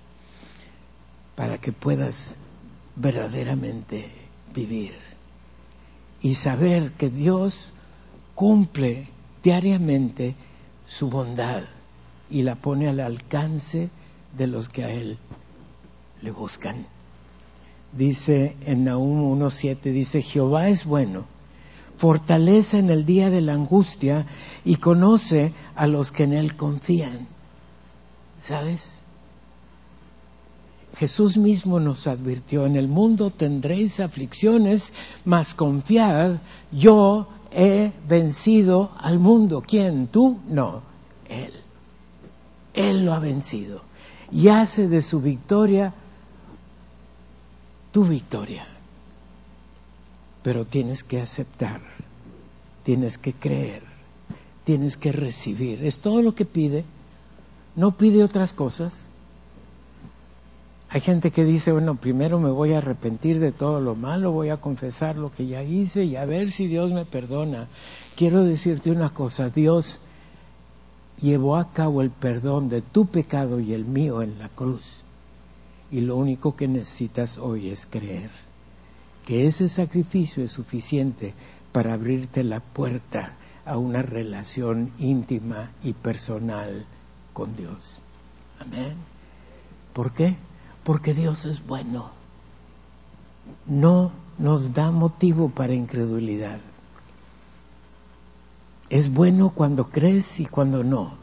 para 1.34 1.58
que 1.58 1.72
puedas 1.72 2.36
verdaderamente 2.96 4.10
vivir 4.54 5.13
y 6.24 6.34
saber 6.34 6.90
que 6.98 7.08
Dios 7.08 7.72
cumple 8.34 9.06
diariamente 9.44 10.34
su 10.88 11.08
bondad 11.08 11.62
y 12.28 12.42
la 12.42 12.56
pone 12.56 12.88
al 12.88 12.98
alcance 12.98 13.90
de 14.36 14.48
los 14.48 14.68
que 14.68 14.82
a 14.82 14.90
Él 14.90 15.18
le 16.22 16.32
buscan. 16.32 16.86
Dice 17.92 18.56
en 18.66 18.82
Nahum 18.82 19.38
1.7, 19.38 19.80
dice, 19.92 20.20
Jehová 20.20 20.68
es 20.68 20.84
bueno 20.84 21.32
fortalece 21.96 22.78
en 22.78 22.90
el 22.90 23.04
día 23.04 23.30
de 23.30 23.40
la 23.40 23.54
angustia 23.54 24.26
y 24.64 24.76
conoce 24.76 25.52
a 25.76 25.86
los 25.86 26.10
que 26.10 26.24
en 26.24 26.34
Él 26.34 26.56
confían. 26.56 27.28
¿Sabes? 28.40 28.93
Jesús 30.96 31.36
mismo 31.36 31.80
nos 31.80 32.06
advirtió, 32.06 32.66
en 32.66 32.76
el 32.76 32.88
mundo 32.88 33.30
tendréis 33.30 34.00
aflicciones, 34.00 34.92
mas 35.24 35.54
confiad, 35.54 36.36
yo 36.70 37.28
he 37.52 37.92
vencido 38.08 38.90
al 38.98 39.18
mundo. 39.18 39.62
¿Quién? 39.66 40.06
¿Tú? 40.06 40.38
No, 40.48 40.82
Él. 41.28 41.52
Él 42.74 43.04
lo 43.04 43.14
ha 43.14 43.18
vencido 43.18 43.82
y 44.32 44.48
hace 44.48 44.88
de 44.88 45.02
su 45.02 45.20
victoria 45.20 45.94
tu 47.92 48.04
victoria 48.04 48.66
pero 50.44 50.66
tienes 50.66 51.02
que 51.02 51.22
aceptar, 51.22 51.80
tienes 52.82 53.16
que 53.16 53.32
creer, 53.32 53.82
tienes 54.64 54.98
que 54.98 55.10
recibir. 55.10 55.82
Es 55.82 56.00
todo 56.00 56.20
lo 56.20 56.34
que 56.34 56.44
pide, 56.44 56.84
no 57.76 57.96
pide 57.96 58.22
otras 58.22 58.52
cosas. 58.52 58.92
Hay 60.94 61.00
gente 61.00 61.32
que 61.32 61.44
dice, 61.44 61.72
bueno, 61.72 61.96
primero 61.96 62.38
me 62.38 62.50
voy 62.50 62.72
a 62.72 62.78
arrepentir 62.78 63.40
de 63.40 63.50
todo 63.50 63.80
lo 63.80 63.96
malo, 63.96 64.30
voy 64.30 64.50
a 64.50 64.58
confesar 64.58 65.16
lo 65.16 65.32
que 65.32 65.48
ya 65.48 65.60
hice 65.64 66.04
y 66.04 66.14
a 66.14 66.24
ver 66.24 66.52
si 66.52 66.68
Dios 66.68 66.92
me 66.92 67.04
perdona. 67.04 67.66
Quiero 68.14 68.44
decirte 68.44 68.92
una 68.92 69.10
cosa, 69.10 69.50
Dios 69.50 69.98
llevó 71.20 71.56
a 71.56 71.72
cabo 71.72 72.00
el 72.00 72.10
perdón 72.10 72.68
de 72.68 72.80
tu 72.80 73.06
pecado 73.06 73.58
y 73.58 73.72
el 73.72 73.86
mío 73.86 74.22
en 74.22 74.38
la 74.38 74.48
cruz. 74.48 75.02
Y 75.90 76.02
lo 76.02 76.14
único 76.14 76.54
que 76.54 76.68
necesitas 76.68 77.38
hoy 77.38 77.70
es 77.70 77.86
creer 77.86 78.30
que 79.26 79.48
ese 79.48 79.68
sacrificio 79.68 80.44
es 80.44 80.52
suficiente 80.52 81.34
para 81.72 81.94
abrirte 81.94 82.44
la 82.44 82.60
puerta 82.60 83.34
a 83.64 83.78
una 83.78 84.02
relación 84.02 84.92
íntima 85.00 85.72
y 85.82 85.92
personal 85.94 86.86
con 87.32 87.56
Dios. 87.56 87.98
Amén. 88.60 88.94
¿Por 89.92 90.12
qué? 90.12 90.36
Porque 90.84 91.14
Dios 91.14 91.46
es 91.46 91.66
bueno. 91.66 92.10
No 93.66 94.12
nos 94.38 94.74
da 94.74 94.90
motivo 94.90 95.48
para 95.48 95.74
incredulidad. 95.74 96.60
Es 98.90 99.12
bueno 99.12 99.50
cuando 99.50 99.88
crees 99.88 100.40
y 100.40 100.46
cuando 100.46 100.84
no. 100.84 101.14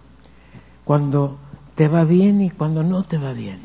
Cuando 0.84 1.38
te 1.76 1.88
va 1.88 2.04
bien 2.04 2.41
y 2.41 2.50
cuando 2.50 2.84
no 2.84 3.04
te 3.04 3.17
va 3.17 3.34
bien. 3.34 3.62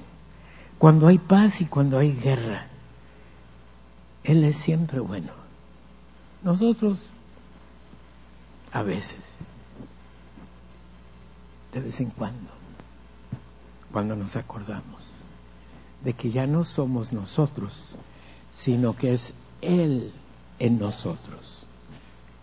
Cuando 0.79 1.09
hay 1.09 1.19
paz 1.19 1.63
y 1.63 1.67
cuando 1.67 1.99
hay 1.99 2.13
guerra. 2.13 2.67
Él 4.23 4.45
es 4.45 4.57
siempre 4.57 5.01
bueno. 5.01 5.33
Nosotros, 6.43 6.99
a 8.73 8.83
veces, 8.83 9.39
de 11.73 11.81
vez 11.81 12.01
en 12.01 12.11
cuando, 12.11 12.51
cuando 13.91 14.15
nos 14.15 14.37
acordamos 14.37 14.96
de 16.03 16.13
que 16.13 16.31
ya 16.31 16.47
no 16.47 16.65
somos 16.65 17.13
nosotros, 17.13 17.97
sino 18.53 18.97
que 18.97 19.13
es 19.13 19.33
Él 19.61 20.13
en 20.59 20.79
nosotros, 20.79 21.65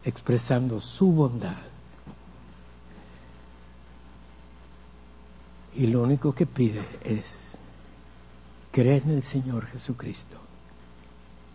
expresando 0.03 0.79
su 0.81 1.11
bondad. 1.11 1.57
Y 5.75 5.87
lo 5.87 6.03
único 6.03 6.33
que 6.33 6.45
pide 6.45 6.83
es 7.03 7.57
creer 8.71 9.03
en 9.03 9.11
el 9.11 9.23
Señor 9.23 9.65
Jesucristo 9.65 10.37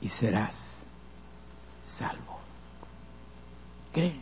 y 0.00 0.08
serás 0.08 0.84
salvo. 1.84 2.38
Cree. 3.92 4.20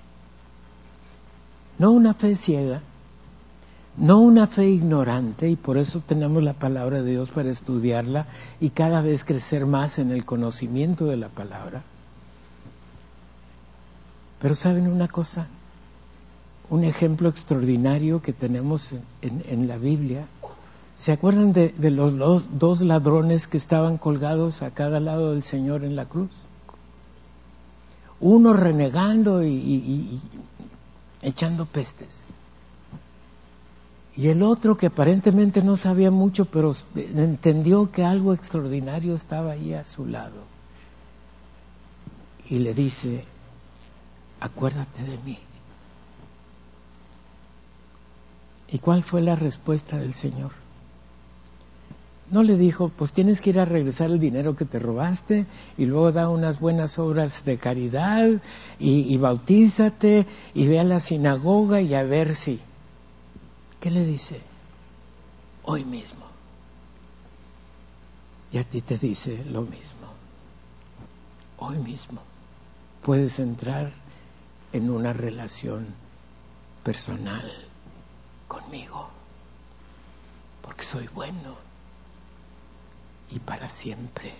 No 1.78 1.90
una 1.90 2.14
fe 2.14 2.36
ciega, 2.36 2.80
no 3.96 4.18
una 4.20 4.46
fe 4.46 4.68
ignorante, 4.68 5.48
y 5.48 5.56
por 5.56 5.78
eso 5.78 6.02
tenemos 6.06 6.42
la 6.42 6.52
palabra 6.52 7.02
de 7.02 7.10
Dios 7.12 7.30
para 7.30 7.50
estudiarla 7.50 8.26
y 8.60 8.70
cada 8.70 9.00
vez 9.00 9.24
crecer 9.24 9.66
más 9.66 9.98
en 9.98 10.10
el 10.10 10.24
conocimiento 10.24 11.06
de 11.06 11.16
la 11.16 11.28
palabra. 11.28 11.82
Pero 14.40 14.54
saben 14.54 14.88
una 14.88 15.08
cosa, 15.08 15.48
un 16.68 16.84
ejemplo 16.84 17.28
extraordinario 17.28 18.20
que 18.20 18.32
tenemos 18.32 18.94
en, 19.22 19.66
la 19.66 19.78
Biblia 19.78 20.26
¿Se 20.98 21.12
acuerdan 21.12 21.52
de, 21.52 21.72
los, 21.90 22.16
dos 22.58 22.80
ladrones 22.80 23.46
que 23.46 23.58
estaban 23.58 23.98
colgados 23.98 24.62
a 24.62 24.70
cada 24.70 24.98
lado 24.98 25.32
del 25.32 25.42
Señor 25.42 25.84
en 25.84 25.94
la 25.94 26.06
cruz? 26.06 26.30
Uno 28.18 28.54
renegando 28.54 29.44
y, 29.44 30.20
echando 31.20 31.66
pestes. 31.66 32.28
Y 34.16 34.28
el 34.28 34.42
otro 34.42 34.76
que 34.76 34.86
aparentemente 34.86 35.62
no 35.62 35.76
sabía 35.76 36.10
mucho, 36.10 36.46
pero 36.46 36.74
entendió 36.94 37.92
que 37.92 38.02
algo 38.02 38.32
extraordinario 38.32 39.14
estaba 39.14 39.52
ahí 39.52 39.74
a 39.74 39.84
su 39.84 40.06
lado. 40.06 40.44
Y 42.48 42.60
le 42.60 42.72
dice, 42.72 43.24
acuérdate 44.40 45.02
de 45.02 45.18
mí. 45.18 45.38
¿Y 48.68 48.78
cuál 48.78 49.04
fue 49.04 49.20
la 49.20 49.36
respuesta 49.36 49.98
del 49.98 50.14
Señor? 50.14 50.52
No 52.30 52.42
le 52.42 52.56
dijo, 52.56 52.88
pues 52.88 53.12
tienes 53.12 53.40
que 53.40 53.50
ir 53.50 53.60
a 53.60 53.64
regresar 53.64 54.10
el 54.10 54.18
dinero 54.18 54.56
que 54.56 54.64
te 54.64 54.80
robaste 54.80 55.46
y 55.78 55.86
luego 55.86 56.10
da 56.10 56.28
unas 56.28 56.58
buenas 56.58 56.98
obras 56.98 57.44
de 57.44 57.56
caridad 57.56 58.28
y, 58.80 59.16
bautízate 59.18 60.26
y 60.52 60.66
ve 60.66 60.80
a 60.80 60.84
la 60.84 61.00
sinagoga 61.00 61.80
y 61.80 61.94
a 61.94 62.02
ver 62.02 62.34
si. 62.34 62.58
¿Qué 63.86 63.92
le 63.92 64.04
dice? 64.04 64.40
Hoy 65.62 65.84
mismo. 65.84 66.26
Y 68.50 68.58
a 68.58 68.64
ti 68.64 68.82
te 68.82 68.98
dice 68.98 69.44
lo 69.44 69.62
mismo. 69.62 70.08
Hoy 71.58 71.78
mismo 71.78 72.20
puedes 73.04 73.38
entrar 73.38 73.92
en 74.72 74.90
una 74.90 75.12
relación 75.12 75.86
personal 76.82 77.48
conmigo. 78.48 79.08
porque 80.62 80.82
soy 80.82 81.06
bueno 81.06 81.54
y 83.30 83.38
para 83.38 83.68
siempre 83.68 84.34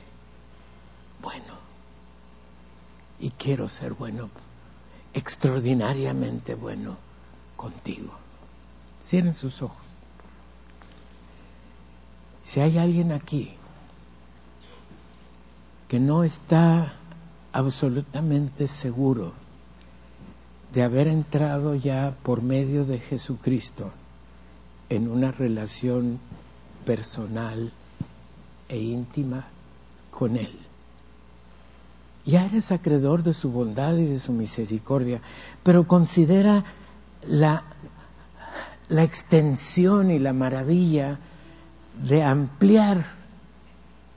bueno. 1.22 1.54
Y 3.20 3.30
quiero 3.30 3.68
ser 3.68 3.94
bueno, 3.94 4.28
extraordinariamente 5.14 6.56
bueno 6.56 6.96
contigo. 7.56 8.25
Cierren 9.06 9.34
sus 9.34 9.62
ojos. 9.62 9.84
Si 12.42 12.60
hay 12.60 12.78
alguien 12.78 13.12
aquí 13.12 13.54
que 15.88 16.00
no 16.00 16.24
está 16.24 16.94
absolutamente 17.52 18.66
seguro 18.66 19.32
de 20.72 20.82
haber 20.82 21.08
entrado 21.08 21.74
ya 21.74 22.16
por 22.22 22.42
medio 22.42 22.84
de 22.84 22.98
Jesucristo 22.98 23.92
en 24.88 25.08
una 25.08 25.32
relación 25.32 26.18
personal 26.84 27.72
e 28.68 28.78
íntima 28.78 29.46
con 30.10 30.36
Él. 30.36 30.58
Ya 32.24 32.44
eres 32.44 32.72
acreedor 32.72 33.22
de 33.22 33.34
su 33.34 33.50
bondad 33.50 33.96
y 33.96 34.06
de 34.06 34.18
su 34.18 34.32
misericordia, 34.32 35.20
pero 35.62 35.86
considera 35.86 36.64
la, 37.26 37.64
la 38.88 39.02
extensión 39.02 40.10
y 40.10 40.18
la 40.18 40.32
maravilla 40.32 41.18
de 42.02 42.22
ampliar 42.22 43.04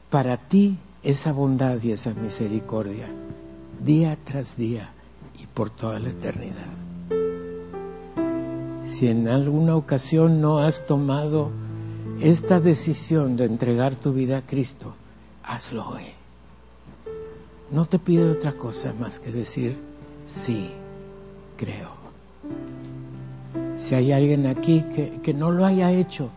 para 0.09 0.37
ti 0.37 0.77
esa 1.03 1.31
bondad 1.31 1.81
y 1.81 1.91
esa 1.91 2.13
misericordia 2.13 3.07
día 3.83 4.17
tras 4.23 4.57
día 4.57 4.89
y 5.41 5.45
por 5.47 5.69
toda 5.69 5.99
la 5.99 6.09
eternidad. 6.09 6.67
Si 8.85 9.07
en 9.07 9.27
alguna 9.27 9.75
ocasión 9.75 10.41
no 10.41 10.59
has 10.59 10.85
tomado 10.85 11.51
esta 12.19 12.59
decisión 12.59 13.37
de 13.37 13.45
entregar 13.45 13.95
tu 13.95 14.11
vida 14.11 14.39
a 14.39 14.41
Cristo, 14.41 14.93
hazlo 15.43 15.87
hoy. 15.87 16.03
No 17.71 17.85
te 17.85 17.99
pide 17.99 18.29
otra 18.29 18.53
cosa 18.53 18.93
más 18.99 19.19
que 19.19 19.31
decir, 19.31 19.77
sí, 20.27 20.71
creo. 21.55 21.98
Si 23.79 23.95
hay 23.95 24.11
alguien 24.11 24.45
aquí 24.45 24.83
que, 24.93 25.19
que 25.21 25.33
no 25.33 25.51
lo 25.51 25.65
haya 25.65 25.91
hecho, 25.91 26.29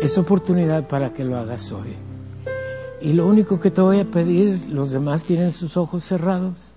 es 0.00 0.18
oportunidad 0.18 0.88
para 0.88 1.12
que 1.12 1.24
lo 1.24 1.36
hagas 1.36 1.70
hoy. 1.72 1.96
Y 3.00 3.14
lo 3.14 3.26
único 3.26 3.58
que 3.58 3.70
te 3.70 3.80
voy 3.80 4.00
a 4.00 4.04
pedir, 4.04 4.68
los 4.68 4.90
demás 4.90 5.24
tienen 5.24 5.52
sus 5.52 5.76
ojos 5.76 6.04
cerrados, 6.04 6.72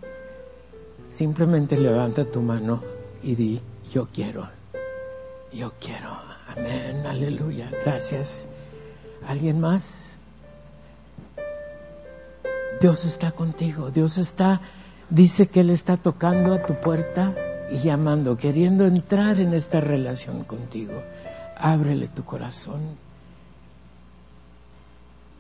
simplemente 1.10 1.78
levanta 1.78 2.26
tu 2.26 2.42
mano 2.42 2.82
y 3.22 3.36
di, 3.36 3.62
yo 3.92 4.08
quiero, 4.12 4.48
yo 5.54 5.72
quiero. 5.80 6.10
Amén, 6.48 7.06
aleluya, 7.06 7.70
gracias. 7.84 8.48
¿Alguien 9.28 9.60
más? 9.60 10.18
Dios 12.82 13.06
está 13.06 13.32
contigo, 13.32 13.92
Dios 13.92 14.18
está, 14.18 14.62
dice 15.10 15.48
que 15.48 15.62
Él 15.62 15.70
está 15.70 15.98
tocando 15.98 16.54
a 16.54 16.66
tu 16.66 16.74
puerta 16.76 17.34
y 17.72 17.78
llamando, 17.80 18.38
queriendo 18.38 18.86
entrar 18.86 19.40
en 19.40 19.54
esta 19.54 19.82
relación 19.82 20.44
contigo. 20.44 20.94
Ábrele 21.58 22.08
tu 22.08 22.24
corazón 22.24 23.06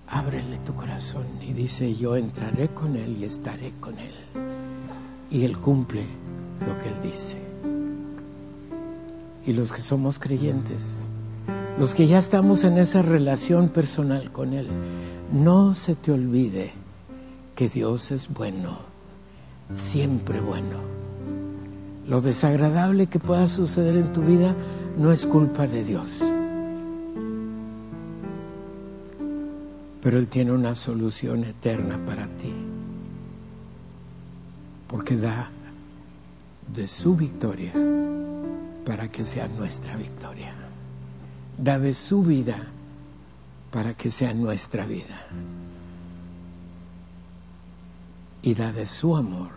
ábrele 0.07 0.57
tu 0.65 0.73
corazón 0.75 1.25
y 1.41 1.53
dice, 1.53 1.95
yo 1.95 2.15
entraré 2.15 2.69
con 2.69 2.95
Él 2.95 3.17
y 3.19 3.25
estaré 3.25 3.73
con 3.79 3.97
Él. 3.99 4.13
Y 5.31 5.43
Él 5.43 5.57
cumple 5.57 6.05
lo 6.65 6.77
que 6.79 6.89
Él 6.89 6.95
dice. 7.01 7.37
Y 9.45 9.53
los 9.53 9.71
que 9.71 9.81
somos 9.81 10.19
creyentes, 10.19 11.01
los 11.79 11.93
que 11.93 12.07
ya 12.07 12.17
estamos 12.17 12.63
en 12.63 12.77
esa 12.77 13.01
relación 13.01 13.69
personal 13.69 14.31
con 14.31 14.53
Él, 14.53 14.67
no 15.31 15.73
se 15.73 15.95
te 15.95 16.11
olvide 16.11 16.73
que 17.55 17.69
Dios 17.69 18.11
es 18.11 18.27
bueno, 18.29 18.77
siempre 19.75 20.39
bueno. 20.39 21.04
Lo 22.07 22.21
desagradable 22.21 23.07
que 23.07 23.17
pueda 23.17 23.47
suceder 23.47 23.95
en 23.95 24.13
tu 24.13 24.21
vida 24.21 24.55
no 24.97 25.11
es 25.11 25.25
culpa 25.25 25.65
de 25.65 25.83
Dios. 25.83 26.21
Pero 30.01 30.19
Él 30.19 30.27
tiene 30.27 30.51
una 30.51 30.75
solución 30.75 31.43
eterna 31.43 31.97
para 32.05 32.27
ti, 32.27 32.53
porque 34.87 35.17
da 35.17 35.49
de 36.71 36.87
su 36.87 37.15
victoria 37.15 37.73
para 38.85 39.07
que 39.07 39.25
sea 39.25 39.47
nuestra 39.47 39.97
victoria, 39.97 40.53
da 41.57 41.79
de 41.79 41.95
su 41.95 42.21
vida 42.21 42.67
para 43.71 43.95
que 43.95 44.11
sea 44.11 44.31
nuestra 44.35 44.85
vida, 44.85 45.25
y 48.43 48.53
da 48.53 48.71
de 48.71 48.85
su 48.85 49.17
amor 49.17 49.54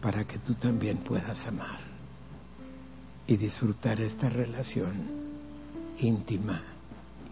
para 0.00 0.24
que 0.24 0.38
tú 0.38 0.54
también 0.54 0.98
puedas 0.98 1.46
amar 1.46 1.78
y 3.26 3.36
disfrutar 3.36 4.00
esta 4.00 4.28
relación 4.28 4.94
íntima 5.98 6.62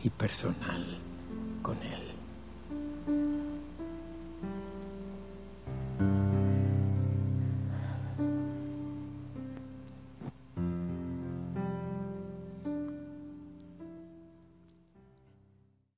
y 0.03 0.11
personal 0.11 0.99
con 1.63 1.77
Él. 1.83 2.04